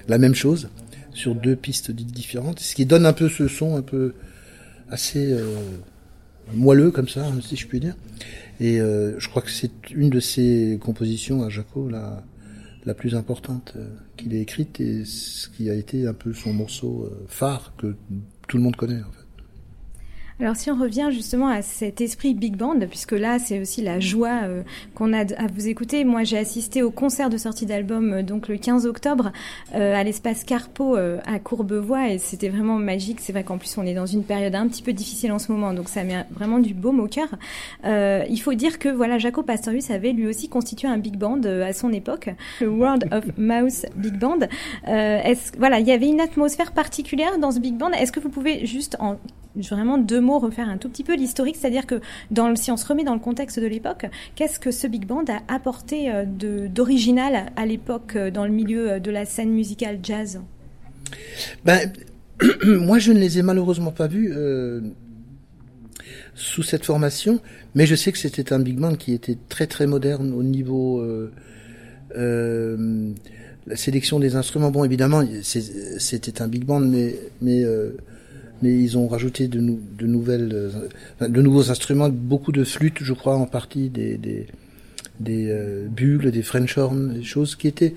la 0.08 0.18
même 0.18 0.34
chose 0.34 0.68
sur 1.12 1.34
deux 1.34 1.56
pistes 1.56 1.90
différentes, 1.90 2.61
ce 2.61 2.75
qui 2.75 2.84
donne 2.84 3.06
un 3.06 3.12
peu 3.12 3.28
ce 3.28 3.49
son 3.49 3.76
un 3.76 3.82
peu 3.82 4.14
assez 4.90 5.32
euh, 5.32 5.56
moelleux 6.54 6.90
comme 6.90 7.08
ça, 7.08 7.26
si 7.42 7.56
je 7.56 7.66
puis 7.66 7.80
dire. 7.80 7.96
Et 8.60 8.80
euh, 8.80 9.18
je 9.18 9.28
crois 9.28 9.42
que 9.42 9.50
c'est 9.50 9.90
une 9.90 10.10
de 10.10 10.20
ses 10.20 10.78
compositions 10.80 11.42
à 11.42 11.48
Jaco, 11.48 11.88
la, 11.88 12.22
la 12.86 12.94
plus 12.94 13.14
importante 13.14 13.74
euh, 13.76 13.88
qu'il 14.16 14.34
ait 14.34 14.40
écrite 14.40 14.80
et 14.80 15.04
ce 15.04 15.48
qui 15.48 15.68
a 15.68 15.74
été 15.74 16.06
un 16.06 16.14
peu 16.14 16.32
son 16.32 16.52
morceau 16.52 17.04
euh, 17.04 17.24
phare 17.28 17.74
que 17.76 17.94
tout 18.48 18.56
le 18.56 18.62
monde 18.62 18.76
connaît 18.76 19.02
en 19.02 19.12
fait. 19.12 19.25
Alors 20.38 20.55
si 20.55 20.71
on 20.71 20.76
revient 20.78 21.09
justement 21.12 21.49
à 21.49 21.62
cet 21.62 22.02
esprit 22.02 22.35
big 22.35 22.57
band, 22.57 22.78
puisque 22.90 23.12
là 23.12 23.38
c'est 23.38 23.59
aussi 23.59 23.81
la 23.81 24.00
joie 24.00 24.43
euh, 24.45 24.62
qu'on 24.95 25.14
a 25.14 25.21
à 25.21 25.47
vous 25.47 25.66
écouter. 25.66 26.05
Moi 26.05 26.25
j'ai 26.25 26.37
assisté 26.37 26.83
au 26.83 26.90
concert 26.90 27.31
de 27.31 27.38
sortie 27.38 27.64
d'album 27.64 28.12
euh, 28.12 28.23
donc 28.23 28.49
le 28.49 28.59
15 28.59 28.85
octobre 28.85 29.33
euh, 29.75 29.95
à 29.95 30.05
l'espace 30.05 30.45
Carpo 30.45 30.95
euh, 30.95 31.21
à 31.25 31.38
Courbevoie 31.38 32.11
et 32.11 32.19
c'était 32.19 32.50
vraiment 32.50 32.76
magique. 32.76 33.21
C'est 33.23 33.33
vrai 33.33 33.45
qu'en 33.45 33.57
plus 33.57 33.78
on 33.78 33.87
est 33.87 33.95
dans 33.95 34.05
une 34.05 34.25
période 34.25 34.55
un 34.55 34.69
petit 34.69 34.83
peu 34.83 34.93
difficile 34.93 35.33
en 35.33 35.38
ce 35.38 35.50
moment, 35.50 35.73
donc 35.73 35.88
ça 35.88 36.05
met 36.05 36.26
vraiment 36.31 36.59
du 36.59 36.75
baume 36.75 37.00
au 37.00 37.09
cœur. 37.09 37.28
Euh, 37.87 38.23
il 38.28 38.38
faut 38.38 38.52
dire 38.52 38.78
que 38.78 38.90
voilà 38.90 39.16
Jaco 39.16 39.43
Pastorius 39.43 39.90
avait 39.90 40.12
lui 40.12 40.26
aussi 40.26 40.50
constitué 40.50 40.87
un 40.87 40.99
big 40.99 41.16
band 41.16 41.40
à 41.45 41.73
son 41.73 41.95
époque, 41.95 42.28
le 42.61 42.69
World 42.69 43.09
of 43.11 43.25
Mouse 43.38 43.87
Big 43.97 44.19
Band. 44.19 44.40
est-ce 44.85 45.52
voilà 45.57 45.81
il 45.81 45.87
y 45.87 45.93
avait 45.93 46.09
une 46.09 46.21
atmosphère 46.21 46.73
particulière 46.73 47.38
dans 47.38 47.52
ce 47.52 47.59
big 47.59 47.75
band? 47.75 47.93
Est-ce 47.93 48.12
que 48.12 48.21
vous 48.21 48.28
pouvez 48.28 48.66
juste 48.66 48.99
en 49.00 49.16
vraiment 49.56 49.98
deux 49.98 50.20
mots 50.20 50.38
refaire 50.38 50.68
un 50.68 50.78
tout 50.78 50.88
petit 50.88 51.04
peu 51.04 51.14
l'historique, 51.14 51.56
c'est-à-dire 51.56 51.86
que 51.86 52.00
si 52.56 52.70
on 52.70 52.76
se 52.76 52.86
remet 52.86 53.04
dans 53.04 53.14
le 53.14 53.20
contexte 53.20 53.58
de 53.60 53.66
l'époque, 53.66 54.06
qu'est-ce 54.34 54.60
que 54.60 54.70
ce 54.70 54.86
big 54.86 55.06
band 55.06 55.25
a 55.28 55.54
apporté 55.54 56.10
d'original 56.26 57.52
à 57.56 57.66
l'époque 57.66 58.16
dans 58.16 58.44
le 58.44 58.52
milieu 58.52 59.00
de 59.00 59.10
la 59.10 59.25
scène 59.25 59.50
musicale 59.50 59.98
jazz? 60.02 60.40
Ben, 61.64 61.90
Moi, 62.64 62.98
je 62.98 63.12
ne 63.12 63.18
les 63.18 63.38
ai 63.38 63.42
malheureusement 63.42 63.92
pas 63.92 64.06
vus 64.06 64.32
euh, 64.34 64.80
sous 66.34 66.62
cette 66.62 66.84
formation, 66.84 67.40
mais 67.75 67.86
je 67.86 67.94
sais 67.94 68.12
que 68.12 68.18
c'était 68.18 68.52
un 68.52 68.58
big 68.58 68.78
band 68.78 68.94
qui 68.94 69.12
était 69.12 69.38
très 69.48 69.66
très 69.66 69.86
moderne 69.86 70.32
au 70.32 70.42
niveau... 70.42 71.00
Euh, 71.00 71.32
euh, 72.16 73.12
la 73.66 73.75
sélection 73.75 74.20
des 74.20 74.36
instruments, 74.36 74.70
bon, 74.70 74.84
évidemment, 74.84 75.25
c'était 75.42 76.40
un 76.40 76.46
big 76.46 76.64
band, 76.64 76.78
mais, 76.78 77.64
euh, 77.64 77.96
mais 78.62 78.76
ils 78.76 78.96
ont 78.96 79.08
rajouté 79.08 79.48
de, 79.48 79.60
nouvelles, 79.60 80.50
euh, 80.52 81.28
de 81.28 81.42
nouveaux 81.42 81.70
instruments, 81.70 82.08
beaucoup 82.08 82.52
de 82.52 82.64
flûtes, 82.64 83.02
je 83.02 83.12
crois, 83.12 83.36
en 83.36 83.46
partie, 83.46 83.88
des, 83.88 84.16
des, 84.16 84.46
des 85.20 85.48
euh, 85.50 85.86
bulles, 85.88 86.30
des 86.30 86.42
French 86.42 86.78
horns, 86.78 87.14
des 87.14 87.25
choses 87.25 87.56
qui 87.56 87.68
étaient 87.68 87.94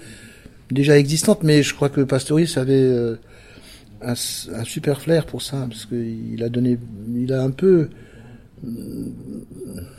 déjà 0.71 0.97
existantes, 0.97 1.43
mais 1.43 1.63
je 1.63 1.73
crois 1.73 1.89
que 1.89 2.01
Pastorius 2.01 2.57
avait 2.57 2.73
euh, 2.73 3.15
un, 4.01 4.13
un, 4.13 4.63
super 4.63 5.01
flair 5.01 5.25
pour 5.25 5.41
ça, 5.41 5.65
parce 5.69 5.85
qu'il 5.85 6.43
a 6.43 6.49
donné, 6.49 6.77
il 7.15 7.31
a 7.33 7.41
un 7.41 7.51
peu, 7.51 7.89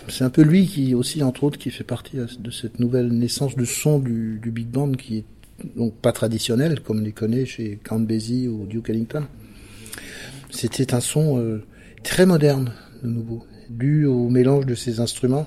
c'est 0.08 0.24
un 0.24 0.30
peu 0.30 0.42
lui 0.42 0.66
qui 0.66 0.94
aussi, 0.94 1.22
entre 1.22 1.44
autres, 1.44 1.58
qui 1.58 1.70
fait 1.70 1.84
partie 1.84 2.16
de 2.16 2.50
cette 2.50 2.78
nouvelle 2.80 3.08
naissance 3.08 3.56
de 3.56 3.64
son 3.64 3.98
du, 3.98 4.38
du 4.42 4.50
big 4.50 4.68
band 4.68 4.92
qui 4.92 5.18
est 5.18 5.24
donc 5.76 5.94
pas 5.94 6.12
traditionnel 6.12 6.80
comme 6.80 7.00
on 7.00 7.02
les 7.02 7.12
connaît 7.12 7.46
chez 7.46 7.78
Count 7.84 8.00
Basie 8.00 8.48
ou 8.48 8.66
Duke 8.66 8.90
Ellington. 8.90 9.24
C'était 10.50 10.94
un 10.94 11.00
son 11.00 11.38
euh, 11.38 11.64
très 12.02 12.26
moderne, 12.26 12.72
de 13.02 13.08
nouveau, 13.08 13.44
dû 13.68 14.04
au 14.06 14.28
mélange 14.28 14.66
de 14.66 14.74
ces 14.74 15.00
instruments. 15.00 15.46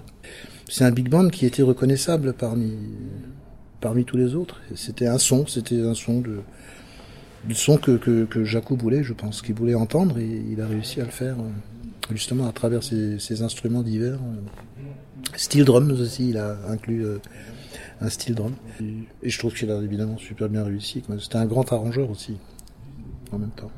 C'est 0.69 0.83
un 0.83 0.91
big 0.91 1.09
band 1.09 1.29
qui 1.29 1.45
était 1.45 1.61
reconnaissable 1.61 2.33
parmi 2.33 2.73
parmi 3.81 4.05
tous 4.05 4.15
les 4.15 4.33
autres. 4.33 4.61
C'était 4.75 5.07
un 5.07 5.17
son, 5.17 5.45
c'était 5.45 5.81
un 5.81 5.93
son 5.93 6.21
de 6.21 6.39
du 7.47 7.55
son 7.55 7.75
que, 7.77 7.97
que, 7.97 8.23
que 8.23 8.73
voulait, 8.75 9.03
je 9.03 9.11
pense, 9.11 9.41
qu'il 9.41 9.55
voulait 9.55 9.75
entendre, 9.75 10.17
et 10.17 10.43
il 10.49 10.61
a 10.61 10.67
réussi 10.67 11.01
à 11.01 11.03
le 11.03 11.11
faire 11.11 11.35
euh, 11.37 12.13
justement 12.13 12.47
à 12.47 12.53
travers 12.53 12.83
ces, 12.83 13.19
ces 13.19 13.41
instruments 13.41 13.83
divers. 13.83 14.19
Steel 15.35 15.65
drums 15.65 15.99
aussi, 15.99 16.29
il 16.29 16.37
a 16.37 16.57
inclus 16.69 17.05
euh, 17.05 17.17
un 18.01 18.09
style 18.09 18.35
drum. 18.35 18.53
Et 19.21 19.29
je 19.29 19.39
trouve 19.39 19.53
qu'il 19.53 19.71
a 19.71 19.77
évidemment 19.81 20.17
super 20.17 20.47
bien 20.47 20.63
réussi. 20.63 21.03
C'était 21.19 21.37
un 21.37 21.45
grand 21.45 21.71
arrangeur 21.73 22.09
aussi, 22.09 22.37
en 23.31 23.39
même 23.39 23.51
temps. 23.51 23.71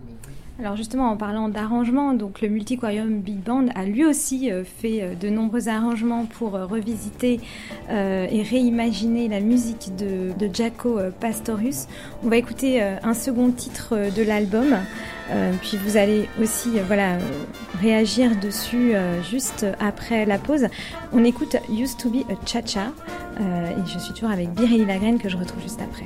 Alors 0.57 0.77
justement, 0.77 1.09
en 1.09 1.17
parlant 1.17 1.49
d'arrangement, 1.49 2.13
donc 2.13 2.39
le 2.39 2.47
Multiquarium 2.47 3.19
Big 3.19 3.39
Band 3.43 3.65
a 3.75 3.83
lui 3.83 4.05
aussi 4.05 4.49
euh, 4.49 4.63
fait 4.63 5.01
euh, 5.01 5.13
de 5.13 5.27
nombreux 5.27 5.67
arrangements 5.67 6.25
pour 6.25 6.55
euh, 6.55 6.65
revisiter 6.65 7.41
et 7.89 8.41
réimaginer 8.41 9.27
la 9.27 9.41
musique 9.41 9.95
de, 9.95 10.31
de 10.39 10.53
Jaco 10.53 10.99
Pastorius. 11.19 11.87
On 12.23 12.29
va 12.29 12.37
écouter 12.37 12.81
un 12.81 13.13
second 13.13 13.51
titre 13.51 13.95
de 14.15 14.23
l'album, 14.23 14.75
puis 15.61 15.77
vous 15.77 15.97
allez 15.97 16.27
aussi 16.41 16.69
voilà 16.87 17.17
réagir 17.79 18.31
dessus 18.39 18.93
juste 19.29 19.67
après 19.79 20.25
la 20.25 20.39
pause. 20.39 20.67
On 21.13 21.23
écoute 21.23 21.57
Used 21.69 21.97
to 21.97 22.09
be 22.09 22.23
a 22.29 22.45
Cha-Cha 22.45 22.91
et 23.39 23.85
je 23.85 23.99
suis 23.99 24.13
toujours 24.13 24.31
avec 24.31 24.49
Biréli 24.49 24.85
Lagraine 24.85 25.19
que 25.19 25.29
je 25.29 25.37
retrouve 25.37 25.61
juste 25.61 25.81
après. 25.81 26.05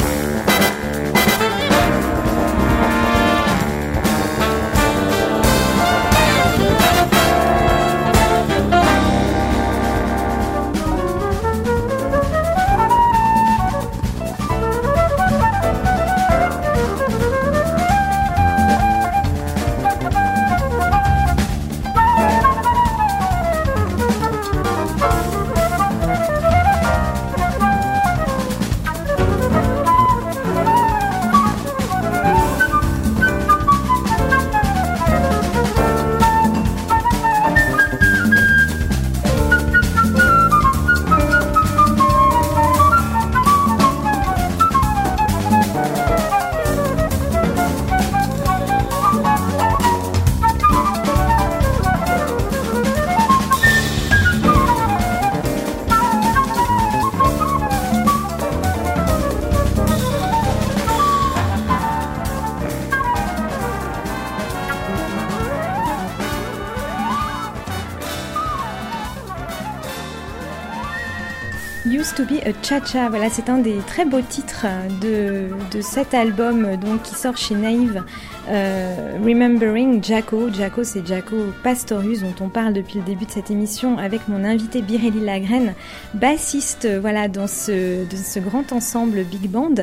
Cha-Cha. 72.71 73.09
Voilà, 73.09 73.29
c'est 73.29 73.49
un 73.49 73.57
des 73.57 73.79
très 73.85 74.05
beaux 74.05 74.21
titres 74.21 74.65
de, 75.01 75.49
de 75.75 75.81
cet 75.81 76.13
album 76.13 76.77
donc, 76.77 77.03
qui 77.03 77.15
sort 77.15 77.35
chez 77.35 77.53
Naive. 77.53 78.01
Euh, 78.47 79.17
Remembering 79.21 80.01
Jaco. 80.01 80.49
Jaco, 80.49 80.85
c'est 80.85 81.05
Jaco 81.05 81.35
Pastorius 81.63 82.21
dont 82.21 82.33
on 82.39 82.47
parle 82.47 82.71
depuis 82.71 82.99
le 82.99 83.03
début 83.03 83.25
de 83.25 83.31
cette 83.31 83.51
émission 83.51 83.97
avec 83.97 84.29
mon 84.29 84.45
invité 84.45 84.81
Birelli 84.81 85.19
Lagrène, 85.19 85.73
bassiste 86.13 86.87
voilà, 86.87 87.27
dans, 87.27 87.47
ce, 87.47 88.39
grand 88.39 88.71
ensemble 88.71 89.25
big 89.25 89.49
band. 89.49 89.75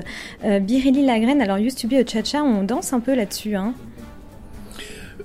Euh, 0.47 0.59
Birelli 0.59 1.05
Lagrène, 1.05 1.43
alors 1.43 1.59
Used 1.59 1.79
to 1.79 1.89
be 1.89 1.93
a 1.93 2.07
Cha-Cha, 2.07 2.43
on 2.43 2.63
danse 2.63 2.95
un 2.95 3.01
peu 3.01 3.15
là-dessus. 3.15 3.55
Hein? 3.55 3.75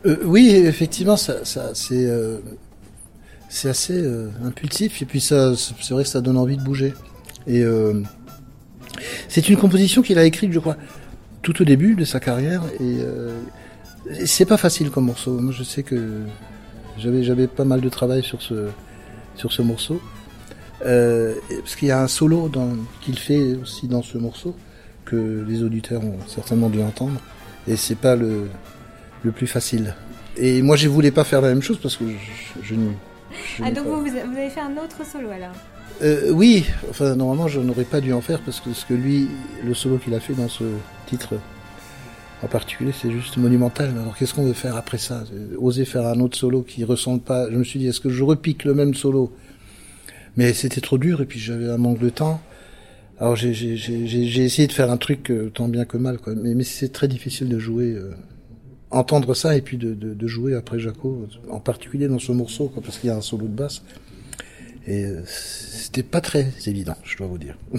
Euh, 0.05 0.17
oui, 0.25 0.49
effectivement, 0.49 1.15
c'est 1.15 1.61
assez 1.61 2.11
impulsif 4.43 5.01
et 5.01 5.05
puis 5.05 5.21
c'est 5.21 5.91
vrai 5.91 6.03
que 6.03 6.09
ça 6.09 6.19
donne 6.19 6.37
envie 6.37 6.57
de 6.57 6.63
bouger. 6.63 6.93
Et 7.47 7.63
euh, 7.63 8.01
c'est 9.27 9.49
une 9.49 9.57
composition 9.57 10.01
qu'il 10.01 10.17
a 10.17 10.25
écrite, 10.25 10.51
je 10.51 10.59
crois, 10.59 10.77
tout 11.41 11.61
au 11.61 11.65
début 11.65 11.95
de 11.95 12.05
sa 12.05 12.19
carrière 12.19 12.63
et 12.79 12.97
euh, 13.01 13.37
c'est 14.25 14.45
pas 14.45 14.57
facile 14.57 14.89
comme 14.89 15.05
morceau. 15.05 15.39
Moi, 15.39 15.51
je 15.51 15.63
sais 15.63 15.83
que 15.83 16.21
j'avais 16.97 17.23
j'avais 17.23 17.47
pas 17.47 17.65
mal 17.65 17.81
de 17.81 17.89
travail 17.89 18.23
sur 18.23 18.41
ce 18.41 18.69
sur 19.35 19.51
ce 19.51 19.61
morceau 19.61 19.99
euh, 20.85 21.35
parce 21.59 21.75
qu'il 21.75 21.87
y 21.87 21.91
a 21.91 22.01
un 22.01 22.07
solo 22.07 22.51
qu'il 23.01 23.17
fait 23.17 23.55
aussi 23.55 23.87
dans 23.87 24.03
ce 24.03 24.17
morceau 24.17 24.55
que 25.05 25.43
les 25.47 25.63
auditeurs 25.63 26.03
ont 26.03 26.19
certainement 26.27 26.69
dû 26.69 26.81
entendre 26.81 27.19
et 27.67 27.75
c'est 27.75 27.97
pas 27.97 28.15
le 28.15 28.47
le 29.23 29.31
plus 29.31 29.47
facile. 29.47 29.95
Et 30.35 30.61
moi, 30.61 30.75
je 30.75 30.87
voulais 30.89 31.11
pas 31.11 31.23
faire 31.23 31.41
la 31.41 31.49
même 31.49 31.61
chose 31.61 31.79
parce 31.81 31.95
que 31.95 32.05
je, 32.05 32.61
je, 32.63 32.75
ah, 33.63 33.71
donc 33.71 33.85
vous, 33.85 34.01
vous, 34.01 34.17
avez 34.17 34.49
fait 34.49 34.59
un 34.59 34.77
autre 34.77 35.05
solo 35.05 35.29
alors? 35.29 35.55
Euh, 36.01 36.31
Oui, 36.31 36.65
enfin, 36.89 37.15
normalement, 37.15 37.47
je 37.47 37.59
n'aurais 37.59 37.83
pas 37.83 38.01
dû 38.01 38.13
en 38.13 38.21
faire 38.21 38.41
parce 38.41 38.59
que 38.59 38.73
ce 38.73 38.85
que 38.85 38.93
lui, 38.93 39.27
le 39.63 39.73
solo 39.73 39.97
qu'il 39.97 40.13
a 40.13 40.19
fait 40.19 40.33
dans 40.33 40.49
ce 40.49 40.63
titre 41.07 41.35
en 42.43 42.47
particulier, 42.47 42.91
c'est 42.99 43.11
juste 43.11 43.37
monumental. 43.37 43.91
Alors, 44.01 44.17
qu'est-ce 44.17 44.33
qu'on 44.33 44.43
veut 44.43 44.53
faire 44.53 44.75
après 44.75 44.97
ça? 44.97 45.23
Oser 45.57 45.85
faire 45.85 46.05
un 46.07 46.19
autre 46.19 46.37
solo 46.37 46.61
qui 46.61 46.83
ressemble 46.83 47.21
pas. 47.21 47.49
Je 47.49 47.55
me 47.55 47.63
suis 47.63 47.79
dit, 47.79 47.87
est-ce 47.87 48.01
que 48.01 48.09
je 48.09 48.23
repique 48.23 48.65
le 48.65 48.73
même 48.73 48.93
solo? 48.93 49.31
Mais 50.35 50.51
c'était 50.53 50.81
trop 50.81 50.97
dur 50.97 51.21
et 51.21 51.25
puis 51.25 51.39
j'avais 51.39 51.69
un 51.69 51.77
manque 51.77 51.99
de 51.99 52.09
temps. 52.09 52.41
Alors, 53.19 53.35
j'ai 53.35 53.53
essayé 54.43 54.67
de 54.67 54.73
faire 54.73 54.91
un 54.91 54.97
truc 54.97 55.29
euh, 55.31 55.49
tant 55.53 55.69
bien 55.69 55.85
que 55.85 55.97
mal, 55.97 56.17
quoi. 56.17 56.33
Mais, 56.35 56.53
mais 56.55 56.63
c'est 56.63 56.91
très 56.91 57.07
difficile 57.07 57.47
de 57.47 57.59
jouer. 57.59 57.93
Euh, 57.93 58.11
entendre 58.93 59.33
ça 59.33 59.57
et 59.57 59.61
puis 59.61 59.77
de, 59.77 59.93
de, 59.93 60.13
de, 60.13 60.27
jouer 60.27 60.55
après 60.55 60.79
Jaco, 60.79 61.27
en 61.49 61.59
particulier 61.59 62.07
dans 62.07 62.19
ce 62.19 62.31
morceau, 62.31 62.67
quoi, 62.67 62.83
parce 62.83 62.99
qu'il 62.99 63.09
y 63.09 63.11
a 63.11 63.15
un 63.15 63.21
solo 63.21 63.47
de 63.47 63.55
basse. 63.55 63.81
Et 64.87 65.05
euh, 65.05 65.21
c'était 65.25 66.03
pas 66.03 66.21
très 66.21 66.47
évident, 66.65 66.95
je 67.03 67.17
dois 67.17 67.27
vous 67.27 67.37
dire. 67.37 67.57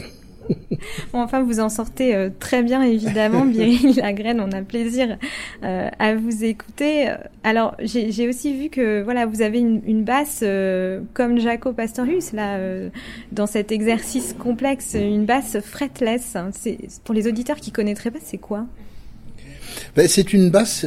bon, 1.13 1.21
enfin, 1.21 1.43
vous 1.43 1.61
en 1.61 1.69
sortez 1.69 2.15
euh, 2.15 2.31
très 2.39 2.63
bien, 2.63 2.83
évidemment. 2.83 3.45
Biril 3.45 3.97
Lagraine, 3.97 4.41
on 4.41 4.51
a 4.53 4.63
plaisir 4.63 5.19
euh, 5.63 5.89
à 5.99 6.15
vous 6.15 6.45
écouter. 6.45 7.13
Alors, 7.43 7.77
j'ai 7.83 8.29
aussi 8.29 8.57
vu 8.57 8.71
que 8.71 9.03
voilà, 9.03 9.27
vous 9.27 9.43
avez 9.43 9.59
une, 9.59 9.83
une 9.87 10.05
basse 10.05 10.43
comme 11.13 11.39
Jaco 11.39 11.75
Pastorius, 11.75 12.33
là, 12.33 12.59
dans 13.33 13.47
cet 13.47 13.71
exercice 13.71 14.35
complexe, 14.39 14.95
une 14.95 15.27
basse 15.27 15.59
fretless. 15.61 16.37
Pour 17.05 17.15
les 17.15 17.27
auditeurs 17.27 17.57
qui 17.57 17.71
connaîtraient 17.71 18.11
pas, 18.11 18.19
c'est 18.23 18.39
quoi? 18.39 18.67
Ben, 19.95 20.09
c'est 20.09 20.33
une 20.33 20.51
basse 20.51 20.87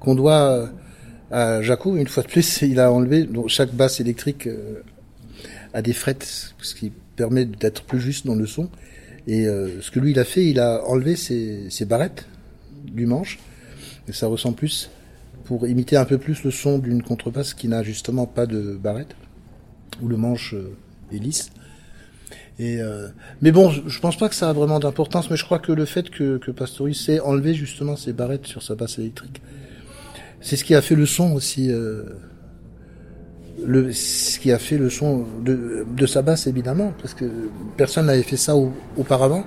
qu'on 0.00 0.14
doit 0.14 0.70
à 1.34 1.62
Jaco. 1.62 1.96
Une 1.96 2.06
fois 2.06 2.22
de 2.22 2.28
plus, 2.28 2.62
il 2.62 2.78
a 2.78 2.92
enlevé. 2.92 3.24
Donc 3.24 3.48
chaque 3.48 3.72
basse 3.74 4.00
électrique 4.00 4.46
euh, 4.46 4.82
a 5.72 5.82
des 5.82 5.92
frettes, 5.92 6.54
ce 6.60 6.74
qui 6.74 6.92
permet 7.16 7.44
d'être 7.44 7.82
plus 7.82 8.00
juste 8.00 8.26
dans 8.26 8.36
le 8.36 8.46
son. 8.46 8.70
Et 9.26 9.46
euh, 9.46 9.80
ce 9.80 9.90
que 9.90 9.98
lui 9.98 10.12
il 10.12 10.18
a 10.18 10.24
fait, 10.24 10.46
il 10.46 10.60
a 10.60 10.84
enlevé 10.86 11.16
ses, 11.16 11.84
barrettes 11.86 12.26
du 12.84 13.06
manche, 13.06 13.38
et 14.06 14.12
ça 14.12 14.26
ressemble 14.26 14.56
plus 14.56 14.90
pour 15.44 15.66
imiter 15.66 15.96
un 15.96 16.04
peu 16.04 16.18
plus 16.18 16.44
le 16.44 16.50
son 16.50 16.78
d'une 16.78 17.02
contrebasse 17.02 17.54
qui 17.54 17.68
n'a 17.68 17.82
justement 17.82 18.26
pas 18.26 18.46
de 18.46 18.74
barrette, 18.74 19.16
où 20.02 20.08
le 20.08 20.16
manche 20.16 20.54
est 21.12 21.18
lisse. 21.18 21.50
Euh, 22.60 23.08
mais 23.42 23.50
bon, 23.50 23.70
je, 23.70 24.00
pense 24.00 24.16
pas 24.16 24.28
que 24.28 24.34
ça 24.34 24.50
a 24.50 24.52
vraiment 24.52 24.78
d'importance, 24.78 25.30
mais 25.30 25.36
je 25.36 25.44
crois 25.44 25.58
que 25.58 25.72
le 25.72 25.84
fait 25.86 26.10
que, 26.10 26.38
que 26.38 26.50
Pastorius 26.50 27.04
sait 27.04 27.18
enlever 27.20 27.54
justement 27.54 27.96
ses 27.96 28.12
barrettes 28.12 28.46
sur 28.46 28.62
sa 28.62 28.74
basse 28.74 28.98
électrique, 28.98 29.40
c'est 30.44 30.56
ce 30.56 30.64
qui 30.64 30.74
a 30.74 30.82
fait 30.82 30.94
le 30.94 31.06
son 31.06 31.32
aussi. 31.32 31.70
Euh, 31.70 32.04
le, 33.64 33.92
ce 33.92 34.38
qui 34.38 34.52
a 34.52 34.58
fait 34.58 34.76
le 34.76 34.90
son 34.90 35.24
de, 35.42 35.86
de 35.88 36.06
sa 36.06 36.20
basse 36.22 36.46
évidemment, 36.46 36.92
parce 37.00 37.14
que 37.14 37.24
personne 37.76 38.06
n'avait 38.06 38.22
fait 38.22 38.36
ça 38.36 38.54
auparavant. 38.96 39.44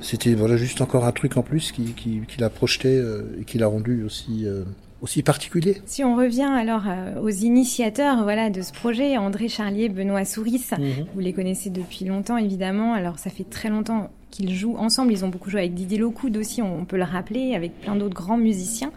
C'était 0.00 0.32
voilà 0.32 0.56
juste 0.56 0.80
encore 0.80 1.04
un 1.04 1.12
truc 1.12 1.36
en 1.36 1.42
plus 1.42 1.72
qui, 1.72 1.92
qui, 1.92 2.22
qui 2.26 2.40
l'a 2.40 2.48
projeté 2.48 2.96
euh, 2.96 3.36
et 3.38 3.44
qui 3.44 3.58
l'a 3.58 3.66
rendu 3.66 4.02
aussi 4.02 4.46
euh, 4.46 4.64
aussi 5.02 5.22
particulier. 5.22 5.82
Si 5.84 6.02
on 6.04 6.16
revient 6.16 6.48
alors 6.50 6.84
euh, 6.88 7.20
aux 7.20 7.28
initiateurs 7.28 8.22
voilà 8.22 8.48
de 8.48 8.62
ce 8.62 8.72
projet, 8.72 9.18
André 9.18 9.48
Charlier, 9.48 9.90
Benoît 9.90 10.24
Souris, 10.24 10.64
mhm. 10.78 11.06
vous 11.12 11.20
les 11.20 11.34
connaissez 11.34 11.68
depuis 11.68 12.06
longtemps 12.06 12.38
évidemment. 12.38 12.94
Alors 12.94 13.18
ça 13.18 13.28
fait 13.28 13.44
très 13.44 13.68
longtemps 13.68 14.10
qu'ils 14.30 14.54
jouent 14.54 14.76
ensemble. 14.76 15.12
Ils 15.12 15.24
ont 15.24 15.28
beaucoup 15.28 15.50
joué 15.50 15.60
avec 15.60 15.74
Didier 15.74 15.98
Locoud 15.98 16.36
aussi, 16.36 16.62
on, 16.62 16.84
peut 16.84 16.96
le 16.96 17.04
rappeler, 17.04 17.54
avec 17.54 17.80
plein 17.80 17.96
d'autres 17.96 18.14
grands 18.14 18.36
musiciens. 18.36 18.92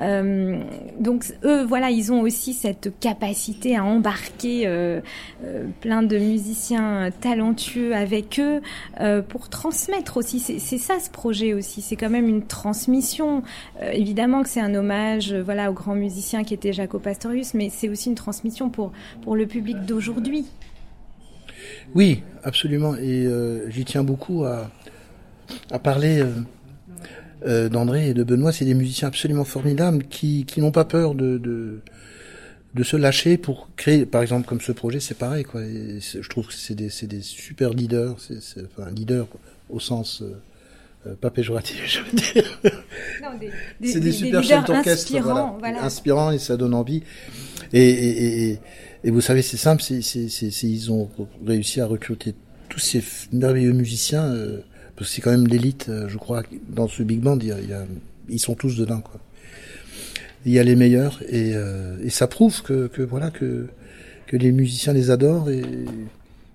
Euh, 0.00 0.60
donc 0.98 1.24
eux, 1.44 1.64
voilà, 1.64 1.90
ils 1.90 2.12
ont 2.12 2.20
aussi 2.20 2.52
cette 2.54 2.98
capacité 3.00 3.76
à 3.76 3.84
embarquer 3.84 4.66
euh, 4.66 5.00
euh, 5.44 5.66
plein 5.80 6.02
de 6.02 6.16
musiciens 6.16 7.10
talentueux 7.20 7.94
avec 7.94 8.40
eux 8.40 8.60
euh, 9.00 9.22
pour 9.22 9.48
transmettre 9.48 10.16
aussi. 10.16 10.40
C'est 10.40 10.78
ça 10.78 10.98
ce 11.00 11.10
projet 11.10 11.54
aussi. 11.54 11.82
C'est 11.82 11.96
quand 11.96 12.10
même 12.10 12.28
une 12.28 12.46
transmission. 12.46 13.42
Euh, 13.80 13.90
évidemment 13.92 14.42
que 14.42 14.48
c'est 14.48 14.60
un 14.60 14.74
hommage, 14.74 15.32
voilà, 15.34 15.70
aux 15.70 15.74
grands 15.74 15.94
musiciens 15.94 16.44
qui 16.44 16.54
étaient 16.54 16.72
Jaco 16.72 16.98
Pastorius, 16.98 17.54
mais 17.54 17.70
c'est 17.70 17.88
aussi 17.88 18.08
une 18.08 18.14
transmission 18.14 18.70
pour 18.70 18.92
pour 19.22 19.36
le 19.36 19.46
public 19.46 19.76
d'aujourd'hui. 19.86 20.46
Oui, 21.94 22.22
absolument. 22.42 22.96
Et 22.96 23.26
euh, 23.26 23.68
j'y 23.70 23.84
tiens 23.84 24.04
beaucoup 24.04 24.44
à, 24.44 24.70
à 25.70 25.78
parler 25.78 26.20
euh, 26.20 26.32
euh, 27.46 27.68
d'André 27.68 28.08
et 28.08 28.14
de 28.14 28.24
Benoît. 28.24 28.52
C'est 28.52 28.64
des 28.64 28.74
musiciens 28.74 29.08
absolument 29.08 29.44
formidables 29.44 30.04
qui, 30.04 30.44
qui 30.44 30.60
n'ont 30.60 30.72
pas 30.72 30.84
peur 30.84 31.14
de, 31.14 31.38
de, 31.38 31.80
de, 32.74 32.82
se 32.82 32.96
lâcher 32.96 33.36
pour 33.36 33.68
créer, 33.76 34.06
par 34.06 34.22
exemple, 34.22 34.46
comme 34.46 34.60
ce 34.60 34.72
projet, 34.72 35.00
c'est 35.00 35.18
pareil. 35.18 35.44
Quoi. 35.44 35.62
Et 35.62 35.98
je 36.00 36.28
trouve 36.28 36.46
que 36.46 36.54
c'est 36.54 36.74
des, 36.74 36.90
des 37.02 37.22
super 37.22 37.70
leaders, 37.70 38.16
c'est, 38.18 38.64
enfin, 38.64 38.90
leaders 38.90 39.28
quoi, 39.28 39.40
au 39.70 39.80
sens... 39.80 40.22
Euh, 41.06 41.14
pas 41.16 41.30
péjoratif, 41.30 41.82
je 41.84 41.98
veux 42.00 42.12
dire. 42.12 42.60
c'est 43.82 43.98
des, 43.98 44.00
des, 44.00 44.12
super 44.12 44.42
chefs 44.44 44.64
d'orchestre, 44.64 45.18
voilà, 45.20 45.56
voilà. 45.58 45.84
inspirants 45.84 46.30
et 46.30 46.38
ça 46.38 46.56
donne 46.56 46.74
envie. 46.74 47.02
Et, 47.72 47.88
et, 47.88 48.50
et, 48.50 48.58
et 49.04 49.10
vous 49.10 49.20
savez, 49.20 49.42
c'est 49.42 49.56
simple, 49.56 49.82
c'est, 49.82 50.62
ils 50.62 50.92
ont 50.92 51.08
réussi 51.46 51.80
à 51.80 51.86
recruter 51.86 52.34
tous 52.68 52.80
ces 52.80 53.02
merveilleux 53.32 53.72
musiciens, 53.72 54.24
euh, 54.24 54.60
parce 54.96 55.08
que 55.08 55.16
c'est 55.16 55.22
quand 55.22 55.30
même 55.30 55.46
l'élite, 55.46 55.86
euh, 55.88 56.08
je 56.08 56.18
crois, 56.18 56.42
dans 56.68 56.88
ce 56.88 57.02
big 57.02 57.20
band, 57.20 57.38
il 57.40 57.48
y 57.48 57.52
a, 57.52 57.60
il 57.60 57.68
y 57.68 57.72
a, 57.72 57.84
ils 58.28 58.40
sont 58.40 58.54
tous 58.54 58.76
dedans, 58.76 59.00
quoi. 59.00 59.20
Il 60.44 60.52
y 60.52 60.58
a 60.58 60.64
les 60.64 60.74
meilleurs, 60.74 61.22
et, 61.28 61.52
euh, 61.54 61.96
et 62.02 62.10
ça 62.10 62.26
prouve 62.26 62.62
que, 62.62 62.88
que 62.88 63.02
voilà 63.02 63.30
que 63.30 63.68
que 64.26 64.36
les 64.36 64.50
musiciens 64.50 64.92
les 64.94 65.10
adorent 65.10 65.50
et, 65.50 65.62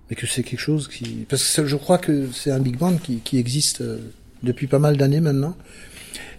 et 0.09 0.15
que 0.15 0.25
c'est 0.25 0.41
quelque 0.41 0.59
chose 0.59 0.87
qui, 0.87 1.25
parce 1.29 1.55
que 1.55 1.67
je 1.67 1.75
crois 1.75 1.99
que 1.99 2.27
c'est 2.33 2.49
un 2.51 2.59
big 2.59 2.77
band 2.77 2.97
qui, 2.97 3.17
qui 3.17 3.37
existe 3.37 3.81
euh, 3.81 3.99
depuis 4.43 4.67
pas 4.67 4.79
mal 4.79 4.97
d'années 4.97 5.21
maintenant, 5.21 5.55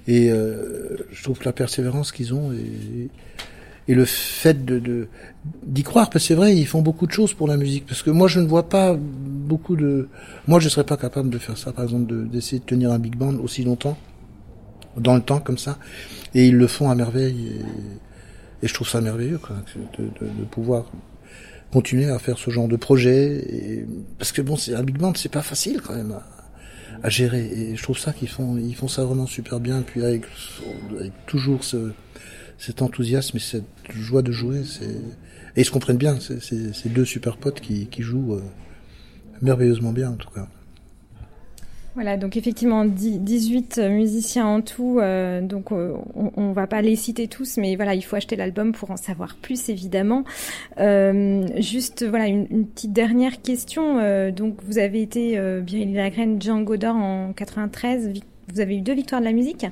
et 0.07 0.31
euh, 0.31 0.97
je 1.13 1.23
trouve 1.23 1.39
que 1.39 1.45
la 1.45 1.53
persévérance 1.53 2.13
qu'ils 2.13 2.35
ont 2.35 2.53
est 2.53 3.09
et 3.89 3.95
le 3.95 4.05
fait 4.05 4.65
de 4.65 5.09
d'y 5.65 5.83
croire 5.83 6.11
parce 6.11 6.25
que 6.25 6.29
c'est 6.29 6.35
vrai 6.35 6.55
ils 6.55 6.67
font 6.67 6.83
beaucoup 6.83 7.07
de 7.07 7.13
choses 7.13 7.33
pour 7.33 7.49
la 7.49 7.57
musique. 7.57 7.87
Parce 7.87 8.03
que 8.03 8.11
moi 8.11 8.29
je 8.29 8.39
ne 8.39 8.47
vois 8.47 8.69
pas 8.69 8.95
beaucoup 8.99 9.77
de 9.77 10.09
moi 10.47 10.61
je 10.61 10.69
serais 10.69 10.85
pas 10.85 10.99
capable 10.99 11.31
de 11.31 11.39
faire 11.39 11.57
ça 11.57 11.73
par 11.73 11.85
exemple 11.85 12.29
d'essayer 12.29 12.61
de, 12.61 12.65
tenir 12.65 12.93
un 12.93 12.99
big 12.99 13.17
band 13.17 13.37
aussi 13.37 13.65
longtemps 13.65 13.97
dans 14.97 15.15
le 15.15 15.23
temps 15.23 15.41
comme 15.41 15.59
ça. 15.59 15.79
Et 16.35 16.49
ils 16.49 16.57
le 16.57 16.67
font 16.67 16.91
à 16.91 16.95
merveille 16.95 17.53
et, 18.63 18.67
je 18.67 18.75
trouve 18.75 18.89
ça 18.89 19.01
merveilleux 19.01 19.39
quoi, 19.39 19.57
de, 19.99 20.05
de, 20.05 20.33
de, 20.33 20.45
pouvoir 20.45 20.91
continuer 21.73 22.11
à 22.11 22.19
faire 22.19 22.39
ce 22.39 22.51
genre 22.51 22.67
de 22.67 22.77
projet 22.77 23.37
et, 23.49 23.87
parce 24.19 24.33
que 24.33 24.43
bon 24.43 24.57
c'est 24.57 24.75
un 24.75 24.83
big 24.83 24.99
band 24.99 25.13
c'est 25.15 25.31
pas 25.31 25.43
facile 25.43 25.81
quand 25.81 25.95
même 25.95 26.13
à, 26.13 26.27
à 27.03 27.09
gérer. 27.09 27.47
Et 27.47 27.77
je 27.77 27.83
trouve 27.83 27.99
ça 27.99 28.13
qu'ils 28.13 28.29
font 28.29 28.59
ils 28.59 28.75
font 28.75 28.89
ça 28.89 29.05
vraiment 29.05 29.27
super 29.27 29.61
bien. 29.61 29.81
Puis 29.81 30.05
avec, 30.05 30.25
avec 30.99 31.13
toujours 31.27 31.65
ce 31.65 31.93
cet 32.59 32.83
enthousiasme 32.83 33.37
et 33.37 33.41
cette 33.41 33.65
joie 33.91 34.23
de 34.23 34.33
jouer. 34.33 34.63
Et 35.57 35.61
ils 35.63 35.65
se 35.65 35.71
comprennent 35.71 35.97
bien, 35.97 36.19
c'est 36.21 36.93
deux 36.93 37.05
super 37.05 37.37
potes 37.37 37.61
qui, 37.61 37.89
jouent 38.03 38.35
euh, 38.35 38.43
merveilleusement 39.41 39.93
bien 39.93 40.11
en 40.11 40.17
tout 40.17 40.31
cas. 40.31 40.49
Voilà, 41.99 42.17
donc 42.17 42.37
effectivement 42.37 42.85
18 42.85 43.79
musiciens 43.91 44.47
en 44.47 44.61
tout, 44.61 45.01
euh, 45.01 45.41
donc 45.41 45.73
euh, 45.73 45.97
on, 46.15 46.51
ne 46.51 46.55
va 46.55 46.69
pas 46.69 46.81
les 46.81 46.95
citer 46.95 47.27
tous, 47.27 47.57
mais 47.57 47.75
voilà, 47.75 47.97
il 47.97 48.03
faut 48.03 48.15
acheter 48.15 48.37
l'album 48.37 48.71
pour 48.71 48.93
en 48.93 48.97
savoir 48.97 49.35
plus 49.35 49.69
évidemment. 49.69 50.23
Euh, 50.79 51.45
juste 51.57 52.07
voilà 52.07 52.29
une, 52.29 52.67
petite 52.67 52.93
dernière 52.93 53.43
question. 53.43 54.31
donc 54.31 54.59
vous 54.63 54.79
avez 54.79 55.03
été 55.03 55.41
euh, 55.41 55.61
Biril 55.61 55.93
Lagraine, 55.93 56.41
Jean 56.41 56.63
Godard 56.63 56.95
en 56.95 57.33
93, 57.33 58.13
vous 58.53 58.61
avez 58.61 58.77
eu 58.77 58.81
deux 58.81 58.95
victoires 58.95 59.21
de 59.21 59.27
la 59.27 59.33
musique. 59.33 59.67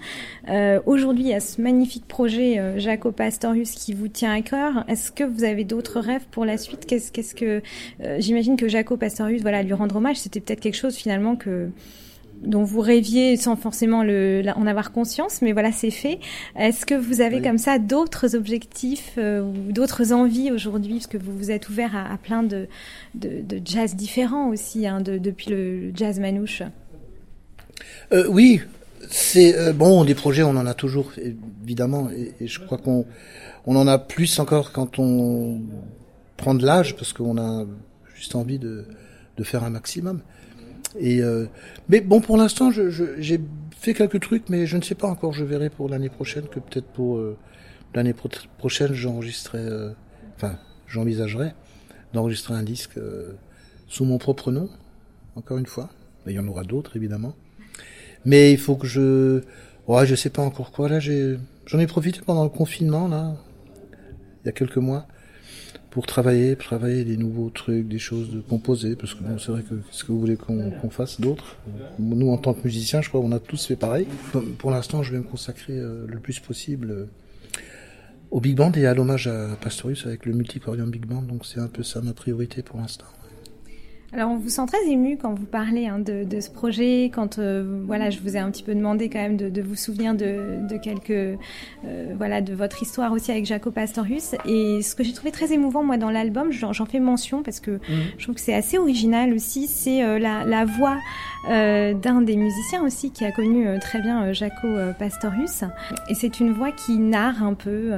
Euh, 0.49 0.81
Aujourd'hui, 0.87 1.25
il 1.25 1.31
y 1.31 1.35
a 1.35 1.41
ce 1.41 1.61
magnifique 1.61 2.07
projet 2.07 2.59
euh, 2.59 2.79
Jaco 2.79 3.12
Pastorius 3.12 3.73
qui 3.73 3.95
vous 3.95 4.09
tient 4.09 4.33
à 4.33 4.43
cœur. 4.43 4.85
Est-ce 4.89 5.11
que 5.12 5.25
vous 5.25 5.45
avez 5.45 5.65
d'autres 5.65 6.01
rêves 6.01 6.25
pour 6.31 6.45
la 6.45 6.59
suite? 6.59 6.87
Qu'est-ce 6.87 7.12
qu'est-ce 7.12 7.35
que 7.35 7.62
euh, 8.03 8.17
j'imagine 8.19 8.57
que 8.57 8.69
Jaco 8.69 8.97
Pastorius, 8.97 9.43
voilà, 9.43 9.62
lui 9.62 9.73
rendre 9.73 9.97
hommage, 9.97 10.17
c'était 10.17 10.41
peut-être 10.41 10.61
quelque 10.61 10.77
chose 10.77 10.97
finalement 10.97 11.37
que 11.37 11.71
dont 12.43 12.65
vous 12.65 12.81
rêviez 12.81 13.37
sans 13.37 13.57
forcément 13.57 14.03
le, 14.03 14.43
en 14.57 14.67
avoir 14.67 14.93
conscience, 14.93 15.43
mais 15.43 15.53
voilà, 15.53 15.73
c'est 15.73 15.91
fait. 15.91 16.19
Est-ce 16.57 16.87
que 16.87 16.95
vous 16.95 17.21
avez 17.21 17.41
comme 17.41 17.59
ça 17.59 17.79
d'autres 17.79 18.37
objectifs 18.37 19.15
euh, 19.19 19.43
ou 19.43 19.73
d'autres 19.73 20.12
envies 20.12 20.51
aujourd'hui, 20.51 20.95
parce 20.95 21.07
que 21.07 21.19
vous 21.19 21.37
vous 21.37 21.51
êtes 21.51 21.69
ouvert 21.69 21.97
à, 21.97 22.12
à 22.12 22.17
plein 22.17 22.43
de, 22.43 22.69
de, 23.15 23.41
de, 23.41 23.61
jazz 23.65 23.97
différents 23.97 24.49
aussi, 24.49 24.87
hein, 24.87 25.01
de, 25.01 25.19
depuis 25.19 25.51
le 25.51 25.91
jazz 25.95 26.21
manouche 26.21 26.62
euh, 28.12 28.27
oui, 28.29 28.61
c'est 29.09 29.57
euh, 29.57 29.73
bon. 29.73 30.05
Des 30.05 30.15
projets, 30.15 30.43
on 30.43 30.57
en 30.57 30.67
a 30.67 30.75
toujours 30.75 31.12
évidemment, 31.62 32.11
et, 32.11 32.47
je 32.47 32.61
crois 32.61 32.79
qu'on 32.79 33.07
on 33.67 33.77
en 33.77 33.87
a 33.87 33.99
plus 33.99 34.39
encore 34.39 34.73
quand 34.73 34.99
on 34.99 35.61
prend 36.37 36.55
de 36.55 36.65
l'âge, 36.65 36.97
parce 36.97 37.12
qu'on 37.12 37.39
a 37.39 37.67
juste 38.15 38.35
envie 38.35 38.59
de, 38.59 38.87
de 39.37 39.45
faire 39.45 39.65
un 39.65 39.71
maximum. 39.71 40.23
Et 40.99 41.21
euh, 41.21 41.47
mais 41.89 42.01
bon, 42.01 42.21
pour 42.21 42.37
l'instant, 42.37 42.71
j'ai 42.71 43.41
fait 43.79 43.95
quelques 43.95 44.21
trucs, 44.21 44.49
mais 44.49 44.67
je 44.67 44.77
ne 44.77 44.83
sais 44.83 44.95
pas 44.95 45.09
encore. 45.09 45.33
Je 45.33 45.45
verrai 45.45 45.71
pour 45.71 45.89
l'année 45.89 46.09
prochaine 46.09 46.47
que 46.49 46.61
peut-être 46.61 46.89
pour 46.89 47.21
l'année 47.95 48.15
prochaine, 48.59 48.93
j'enregistrerai, 48.93 49.93
enfin, 50.37 50.59
j'envisagerai 50.87 51.53
d'enregistrer 52.12 52.55
un 52.55 52.62
disque 52.62 52.99
sous 53.89 54.05
mon 54.05 54.19
propre 54.19 54.53
nom, 54.53 54.71
encore 55.35 55.59
une 55.59 55.67
fois. 55.67 55.91
Il 56.27 56.33
y 56.33 56.39
en 56.39 56.49
aura 56.49 56.65
d'autres, 56.65 56.97
évidemment. 56.97 57.35
Mais 58.27 58.53
il 58.53 58.59
faut 58.59 58.75
que 58.75 58.87
je, 58.87 59.41
ouais, 59.87 60.05
je 60.05 60.15
sais 60.15 60.31
pas 60.31 60.43
encore 60.43 60.73
quoi. 60.73 60.89
Là, 60.89 61.01
j'ai, 61.01 61.39
j'en 61.65 61.79
ai 61.79 61.87
profité 61.87 62.21
pendant 62.27 62.45
le 62.45 62.51
confinement 62.51 63.09
là, 63.09 63.37
il 64.43 64.47
y 64.47 64.49
a 64.51 64.53
quelques 64.53 64.77
mois, 64.77 65.07
pour 65.91 66.07
travailler, 66.07 66.57
travailler 66.57 67.05
des 67.05 67.17
nouveaux 67.17 67.51
trucs, 67.51 67.89
des 67.89 67.99
choses 67.99 68.31
de 68.31 68.41
composer, 68.41 68.97
parce 68.97 69.15
que 69.15 69.23
bon, 69.23 69.39
c'est 69.39 69.51
vrai 69.51 69.62
que 69.62 69.77
ce 69.91 70.05
que 70.05 70.12
vous 70.12 70.21
voulez 70.21 70.37
qu'on 70.37 70.91
fasse 70.91 71.21
d'autre? 71.21 71.57
Nous, 71.99 72.31
en 72.31 72.37
tant 72.37 72.53
que 72.53 72.62
musiciens, 72.65 73.01
je 73.01 73.09
crois 73.09 73.21
qu'on 73.21 73.33
a 73.33 73.39
tous 73.39 73.65
fait 73.65 73.77
pareil. 73.77 74.07
Pour 74.59 74.71
l'instant, 74.73 75.03
je 75.03 75.12
vais 75.12 75.19
me 75.19 75.25
consacrer 75.25 75.79
euh, 75.79 76.05
le 76.07 76.19
plus 76.19 76.39
possible 76.39 76.91
euh, 76.91 77.05
au 78.31 78.41
big 78.41 78.57
band 78.57 78.73
et 78.73 78.87
à 78.87 78.95
l'hommage 78.95 79.27
à 79.29 79.57
Pastorius 79.61 80.05
avec 80.05 80.27
le 80.27 80.33
multicorium 80.33 80.91
big 80.91 81.07
band. 81.07 81.23
Donc 81.23 81.47
c'est 81.47 81.61
un 81.61 81.69
peu 81.69 81.83
ça 81.83 82.01
ma 82.03 82.12
priorité 82.12 82.62
pour 82.62 82.79
l'instant. 82.79 83.07
Alors 84.12 84.31
on 84.31 84.37
vous 84.37 84.51
sent 84.51 84.66
très 84.66 84.87
ému 84.88 85.19
quand 85.21 85.35
vous 85.35 85.47
parlez 85.47 85.88
hein, 85.88 85.99
de, 85.99 86.23
de, 86.23 86.40
ce 86.40 86.49
projet, 86.49 87.11
quand 87.12 87.38
euh, 87.38 87.83
voilà, 87.87 88.11
je 88.11 88.21
vous 88.21 88.37
ai 88.37 88.38
un 88.38 88.51
petit 88.53 88.62
peu 88.62 88.75
demandé 88.75 89.09
quand 89.09 89.19
même 89.19 89.37
de, 89.37 89.49
de 89.49 89.62
vous 89.62 89.75
souvenir 89.75 90.14
de, 90.14 90.61
de 90.69 90.77
quelques 90.77 91.11
euh, 91.11 92.14
voilà 92.16 92.40
de 92.40 92.55
votre 92.55 92.81
histoire 92.83 93.11
aussi 93.12 93.33
avec 93.33 93.47
Jaco 93.47 93.73
Pastorius. 93.73 94.37
Et 94.45 94.81
ce 94.83 94.95
que 94.95 95.03
j'ai 95.03 95.12
trouvé 95.12 95.33
très 95.33 95.53
émouvant 95.53 95.83
moi 95.83 95.97
dans 95.97 96.11
l'album, 96.11 96.53
j'en 96.53 96.87
fais 96.87 97.01
mention 97.01 97.42
parce 97.42 97.59
que 97.59 97.73
mhm. 97.73 97.81
je 98.16 98.23
trouve 98.23 98.37
que 98.37 98.40
c'est 98.40 98.55
assez 98.55 98.79
original 98.79 99.35
aussi, 99.35 99.66
c'est 99.66 100.05
euh, 100.05 100.21
la, 100.21 100.45
la, 100.45 100.64
voix 100.64 100.99
d'un 101.49 102.23
des 102.23 102.35
musiciens 102.35 102.83
aussi 102.83 103.12
qui 103.12 103.25
a 103.25 103.31
connu 103.31 103.69
très 103.79 104.01
bien 104.01 104.33
Jaco 104.33 104.66
Pastorius. 104.99 105.62
Et 106.09 106.14
c'est 106.14 106.40
une 106.40 106.53
voix 106.53 106.73
qui 106.73 106.99
narre 106.99 107.45
un 107.45 107.55
peu 107.55 107.92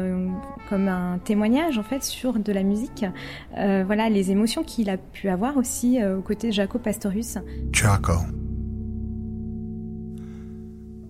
comme 0.68 0.86
un 0.86 1.18
témoignage 1.24 1.78
en 1.78 1.82
fait 1.82 2.04
sur 2.04 2.34
de 2.34 2.52
la 2.52 2.62
musique, 2.62 3.06
voilà 3.54 4.10
les 4.10 4.30
émotions 4.30 4.62
qu'il 4.62 4.90
a 4.90 4.98
pu 4.98 5.30
avoir 5.30 5.56
aussi 5.56 5.97
Euh, 5.98 6.18
aux 6.18 6.22
côtés 6.22 6.48
de 6.48 6.52
Jaco 6.52 6.78
Pastorius. 6.78 7.38
Jaco. 7.72 8.24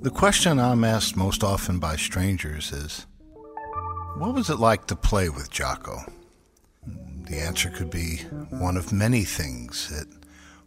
The 0.02 0.10
question 0.10 0.58
I'm 0.58 0.84
asked 0.84 1.16
most 1.16 1.44
often 1.44 1.78
by 1.78 1.96
strangers 1.96 2.72
is, 2.72 3.06
what 4.16 4.32
was 4.34 4.48
it 4.48 4.58
like 4.58 4.86
to 4.86 4.96
play 4.96 5.28
with 5.28 5.50
Jaco? 5.50 6.10
The 7.28 7.36
answer 7.36 7.68
could 7.68 7.90
be 7.90 8.22
one 8.50 8.78
of 8.78 8.92
many 8.92 9.24
things. 9.24 9.90
It 9.92 10.08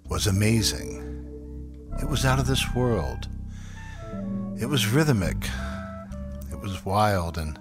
was 0.07 0.27
amazing. 0.27 1.01
It 1.99 2.07
was 2.07 2.23
out 2.23 2.39
of 2.39 2.45
this 2.45 2.75
world. 2.75 3.27
It 4.59 4.67
was 4.67 4.85
rhythmic. 4.87 5.47
It 6.51 6.59
was 6.59 6.85
wild 6.85 7.37
and 7.37 7.57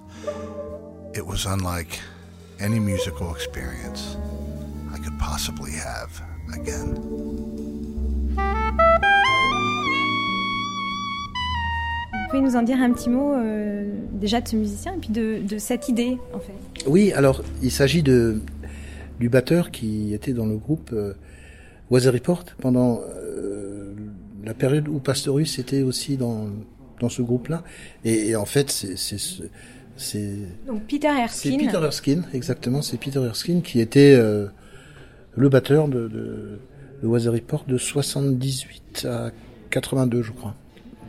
it 1.15 1.25
was 1.25 1.47
unlike 1.47 2.01
any 2.59 2.79
musical 2.79 3.35
experience 3.35 4.17
I 4.93 4.99
could 4.99 5.19
possibly 5.19 5.73
have. 5.73 6.30
Again. 6.55 6.95
Vous 12.13 12.37
pouvez 12.37 12.43
nous 12.43 12.57
en 12.57 12.63
dire 12.63 12.81
un 12.81 12.93
petit 12.93 13.11
mot 13.11 13.33
euh, 13.33 13.93
déjà 14.13 14.41
de 14.41 14.49
ce 14.49 14.57
musicien 14.57 14.95
et 14.95 14.99
puis 14.99 15.11
de, 15.11 15.41
de, 15.43 15.59
cette 15.59 15.89
idée 15.89 16.17
en 16.33 16.39
fait 16.39 16.53
Oui, 16.87 17.13
alors 17.13 17.43
il 17.61 17.73
s'agit 17.73 18.03
de 18.03 18.41
du 19.19 19.29
batteur 19.29 19.71
qui 19.71 20.15
était 20.15 20.33
dans 20.33 20.47
le 20.47 20.57
groupe 20.57 20.91
euh, 20.93 21.15
Weather 21.91 22.13
Report 22.13 22.45
pendant 22.59 23.01
euh, 23.01 23.93
la 24.45 24.55
période 24.55 24.87
où 24.89 25.01
Pastorius 25.01 25.59
était 25.59 25.83
aussi 25.83 26.17
dans 26.17 26.47
dans 27.01 27.09
ce 27.09 27.21
groupe-là 27.21 27.65
et, 28.05 28.29
et, 28.29 28.37
en 28.37 28.45
fait 28.45 28.71
c'est 28.71 28.97
c'est 30.01 30.35
donc 30.67 30.83
Peter 30.89 31.09
Erskine. 31.09 31.53
C'est 31.53 31.67
Peter 31.67 31.85
Erskine, 31.85 32.25
exactement. 32.33 32.81
C'est 32.81 32.97
Peter 32.97 33.23
Erskine 33.23 33.61
qui 33.61 33.81
était 33.81 34.15
euh, 34.15 34.47
le 35.37 35.49
batteur 35.49 35.89
de, 35.89 36.09
de, 36.09 36.59
de 37.03 37.07
Weather 37.07 37.33
Report 37.33 37.65
de 37.67 37.79
78 37.79 39.07
à 39.09 39.31
82, 39.71 40.23
je 40.23 40.33
crois. 40.33 40.55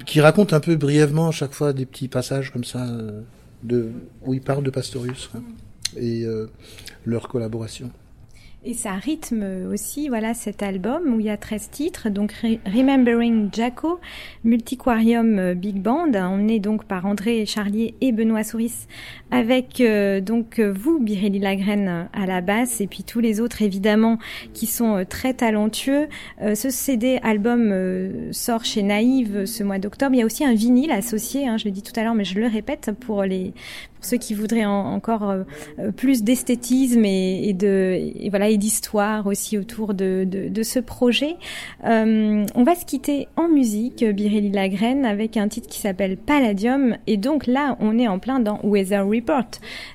Qui 0.06 0.22
raconte 0.22 0.54
un 0.54 0.60
peu 0.60 0.76
brièvement 0.76 1.28
à 1.28 1.32
chaque 1.32 1.54
fois 1.54 1.74
des 1.74 1.86
petits 1.86 2.08
passages 2.08 2.52
comme 2.52 2.64
ça, 2.64 2.88
euh, 2.88 3.22
de, 3.64 3.92
où 4.26 4.34
il 4.34 4.42
parle 4.42 4.64
de 4.64 4.70
Pastorius 4.70 5.30
hein, 5.36 5.42
et 5.96 6.26
euh, 6.26 6.48
leur 7.06 7.28
collaboration. 7.28 7.92
Et 8.64 8.76
ça 8.76 8.92
rythme 8.92 9.44
aussi, 9.74 10.08
voilà, 10.08 10.36
cet 10.36 10.62
album 10.62 11.16
où 11.16 11.20
il 11.20 11.26
y 11.26 11.30
a 11.32 11.38
13 11.38 11.72
titres. 11.72 12.10
Donc, 12.10 12.32
Remembering 12.72 13.50
Jaco, 13.52 14.00
Multiquarium 14.44 15.40
euh, 15.40 15.54
Big 15.56 15.82
Band, 15.82 16.14
emmené 16.14 16.60
donc 16.60 16.86
par 16.86 17.08
André 17.08 17.48
Charlier 17.48 17.96
et 18.02 18.12
Benoît 18.12 18.44
Souris, 18.44 18.86
avec 19.32 19.82
euh, 19.82 20.22
donc 20.22 20.60
vous, 20.60 21.00
Biréli 21.00 21.40
Lagraine, 21.40 22.08
à 22.14 22.28
la 22.28 22.42
basse, 22.42 22.82
et 22.82 22.88
puis 22.88 23.04
tous 23.04 23.20
les 23.20 23.42
autres, 23.42 23.64
évidemment, 23.64 24.20
qui 24.54 24.68
sont 24.68 24.98
euh, 24.98 25.06
très 25.06 25.34
talentueux. 25.34 26.08
ce 26.40 26.70
CD 26.70 27.20
album 27.24 27.74
sort 28.32 28.64
chez 28.64 28.84
Naïve 28.84 29.46
ce 29.46 29.64
mois 29.64 29.80
d'octobre. 29.80 30.14
Il 30.14 30.20
y 30.20 30.22
a 30.22 30.26
aussi 30.26 30.46
un 30.46 30.54
vinyle 30.54 30.92
associé, 30.92 31.48
hein, 31.48 31.58
je 31.58 31.66
l'ai 31.66 31.72
dit 31.72 31.82
tout 31.82 32.00
à 32.00 32.04
l'heure, 32.04 32.14
mais 32.14 32.26
je 32.26 32.40
le 32.40 32.46
répète, 32.46 32.92
pour 33.00 33.24
les, 33.24 33.54
ceux 34.02 34.18
qui 34.18 34.34
voudraient 34.34 34.66
encore 34.66 35.30
euh, 35.30 35.44
euh, 35.80 35.92
plus 35.92 36.24
d'esthétisme 36.24 37.06
et, 37.06 37.54
de 37.54 37.98
et 38.20 38.30
voilà 38.30 38.50
d'histoire 38.58 39.28
aussi 39.28 39.58
autour 39.58 39.94
de, 39.94 40.52
ce 40.64 40.80
projet. 40.80 41.36
Euh, 41.86 42.46
on 42.56 42.64
va 42.64 42.76
se 42.76 42.86
quitter 42.86 43.28
en 43.36 43.48
musique, 43.48 44.04
Birelli 44.04 44.52
Lagraine, 44.52 45.06
avec 45.06 45.38
un 45.38 45.48
titre 45.48 45.68
qui 45.68 45.80
s'appelle 45.80 46.18
Palladium. 46.18 46.98
Et 47.08 47.18
donc 47.18 47.48
là, 47.48 47.78
on 47.80 47.98
est 47.98 48.08
en 48.08 48.20
plein 48.20 48.40
dans 48.40 48.60
Weather 48.64 49.06
Report. 49.08 49.50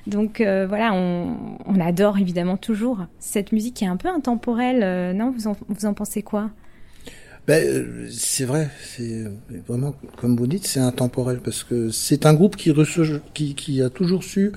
Donc 0.07 0.41
voilà, 0.41 0.93
on, 0.93 1.79
adore 1.79 2.17
évidemment 2.17 2.57
toujours 2.57 3.05
cette 3.19 3.51
musique 3.51 3.75
qui 3.75 3.83
est 3.85 3.87
un 3.87 3.97
peu 3.97 4.09
intemporelle. 4.09 5.15
non, 5.15 5.31
vous 5.31 5.47
en, 5.87 5.93
pensez 5.93 6.21
quoi? 6.21 6.49
Ben, 7.47 7.65
euh, 7.65 8.07
c'est 8.11 8.43
vrai, 8.43 8.69
c'est 8.83 9.23
vraiment, 9.67 9.95
comme 10.17 10.35
vous 10.35 10.47
dites, 10.47 10.67
c'est 10.67 10.81
intemporel 10.81 11.39
parce 11.39 11.63
que 11.63 11.89
c'est 11.91 12.25
un 12.25 12.33
groupe 12.33 12.57
qui 12.57 13.81
a 13.81 13.89
toujours 13.89 14.23
su 14.25 14.51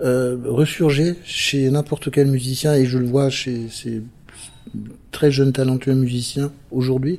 euh, 0.00 0.64
chez 1.24 1.70
n'importe 1.70 2.10
quel 2.10 2.28
musicien 2.28 2.74
et 2.74 2.86
je 2.86 2.98
le 2.98 3.06
vois 3.06 3.30
chez 3.30 3.68
ces 3.70 4.02
très 5.12 5.30
jeunes 5.30 5.52
talentueux 5.52 5.94
musiciens 5.94 6.52
aujourd'hui. 6.70 7.18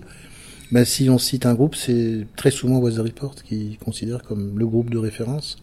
Ben, 0.71 0.85
si 0.85 1.09
on 1.09 1.17
cite 1.17 1.45
un 1.45 1.55
groupe, 1.55 1.75
c'est 1.75 2.27
très 2.35 2.51
souvent 2.51 2.79
Weather 2.79 3.03
Report 3.03 3.35
qui 3.43 3.77
considère 3.83 4.21
comme 4.21 4.57
le 4.57 4.67
groupe 4.67 4.89
de 4.91 4.97
référence. 4.97 5.57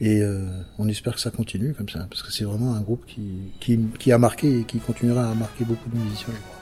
Et 0.00 0.22
euh, 0.22 0.46
on 0.78 0.88
espère 0.88 1.14
que 1.14 1.20
ça 1.20 1.30
continue 1.30 1.74
comme 1.74 1.88
ça, 1.88 2.06
parce 2.08 2.22
que 2.22 2.32
c'est 2.32 2.44
vraiment 2.44 2.74
un 2.74 2.80
groupe 2.80 3.04
qui, 3.06 3.52
qui, 3.60 3.78
qui 3.98 4.12
a 4.12 4.18
marqué 4.18 4.60
et 4.60 4.64
qui 4.64 4.78
continuera 4.78 5.30
à 5.30 5.34
marquer 5.34 5.64
beaucoup 5.64 5.90
de 5.90 5.96
musiciens, 5.96 6.32
je 6.32 6.40
crois. 6.40 6.59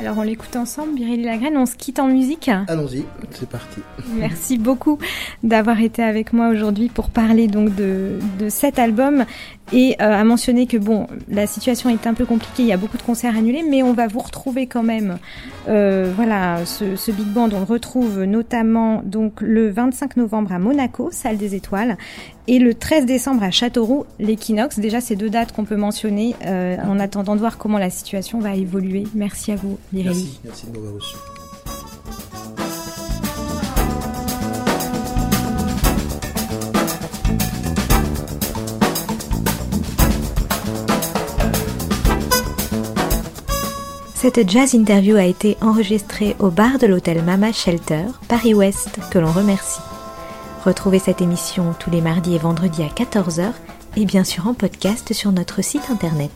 Alors 0.00 0.18
on 0.18 0.22
l'écoute 0.22 0.56
ensemble, 0.56 0.94
Biréli 0.94 1.22
Lagraine, 1.22 1.56
on 1.56 1.66
se 1.66 1.76
quitte 1.76 2.00
en 2.00 2.08
musique 2.08 2.50
Allons-y, 2.66 3.04
c'est 3.30 3.48
parti. 3.48 3.80
Merci 4.16 4.58
beaucoup 4.58 4.98
d'avoir 5.44 5.80
été 5.80 6.02
avec 6.02 6.32
moi 6.32 6.48
aujourd'hui 6.48 6.88
pour 6.88 7.10
parler 7.10 7.46
donc 7.46 7.74
de, 7.76 8.18
de 8.40 8.48
cet 8.48 8.80
album 8.80 9.24
et 9.72 9.94
euh, 10.00 10.20
à 10.20 10.24
mentionner 10.24 10.66
que 10.66 10.76
bon, 10.76 11.06
la 11.28 11.46
situation 11.46 11.90
est 11.90 12.08
un 12.08 12.14
peu 12.14 12.26
compliquée, 12.26 12.64
il 12.64 12.68
y 12.68 12.72
a 12.72 12.76
beaucoup 12.76 12.96
de 12.96 13.02
concerts 13.02 13.36
annulés, 13.36 13.64
mais 13.68 13.84
on 13.84 13.92
va 13.92 14.08
vous 14.08 14.18
retrouver 14.18 14.66
quand 14.66 14.82
même. 14.82 15.18
Euh, 15.68 16.12
voilà, 16.14 16.66
ce, 16.66 16.96
ce, 16.96 17.12
big 17.12 17.28
band, 17.28 17.48
on 17.52 17.60
le 17.60 17.64
retrouve 17.64 18.24
notamment 18.24 19.00
donc 19.04 19.40
le 19.40 19.70
25 19.70 20.16
novembre 20.16 20.52
à 20.52 20.58
Monaco, 20.58 21.08
salle 21.12 21.38
des 21.38 21.54
Étoiles, 21.54 21.96
et 22.46 22.58
le 22.58 22.74
13 22.74 23.06
décembre 23.06 23.42
à 23.42 23.50
Châteauroux, 23.50 24.04
l'équinoxe. 24.18 24.78
Déjà, 24.78 25.00
ces 25.00 25.16
deux 25.16 25.30
dates 25.30 25.52
qu'on 25.52 25.64
peut 25.64 25.76
mentionner 25.76 26.34
euh, 26.44 26.76
en 26.84 27.00
attendant 27.00 27.34
de 27.34 27.40
voir 27.40 27.58
comment 27.58 27.78
la 27.78 27.90
situation 27.90 28.38
va 28.38 28.54
évoluer. 28.54 29.04
Merci 29.14 29.52
à 29.52 29.56
vous, 29.56 29.78
Mireille. 29.92 30.14
Merci, 30.14 30.40
merci 30.44 30.66
de 30.66 30.72
m'avoir 30.72 30.94
reçu. 30.94 31.16
Cette 44.14 44.48
jazz 44.48 44.72
interview 44.72 45.16
a 45.16 45.24
été 45.24 45.58
enregistrée 45.60 46.34
au 46.38 46.48
bar 46.48 46.78
de 46.78 46.86
l'hôtel 46.86 47.22
Mama 47.22 47.52
Shelter, 47.52 48.06
Paris-Ouest, 48.26 48.98
que 49.10 49.18
l'on 49.18 49.30
remercie. 49.30 49.80
Retrouvez 50.64 50.98
cette 50.98 51.20
émission 51.20 51.74
tous 51.78 51.90
les 51.90 52.00
mardis 52.00 52.36
et 52.36 52.38
vendredis 52.38 52.84
à 52.84 52.86
14h 52.86 53.52
et 53.96 54.06
bien 54.06 54.24
sûr 54.24 54.46
en 54.46 54.54
podcast 54.54 55.12
sur 55.12 55.30
notre 55.30 55.62
site 55.62 55.90
internet. 55.90 56.32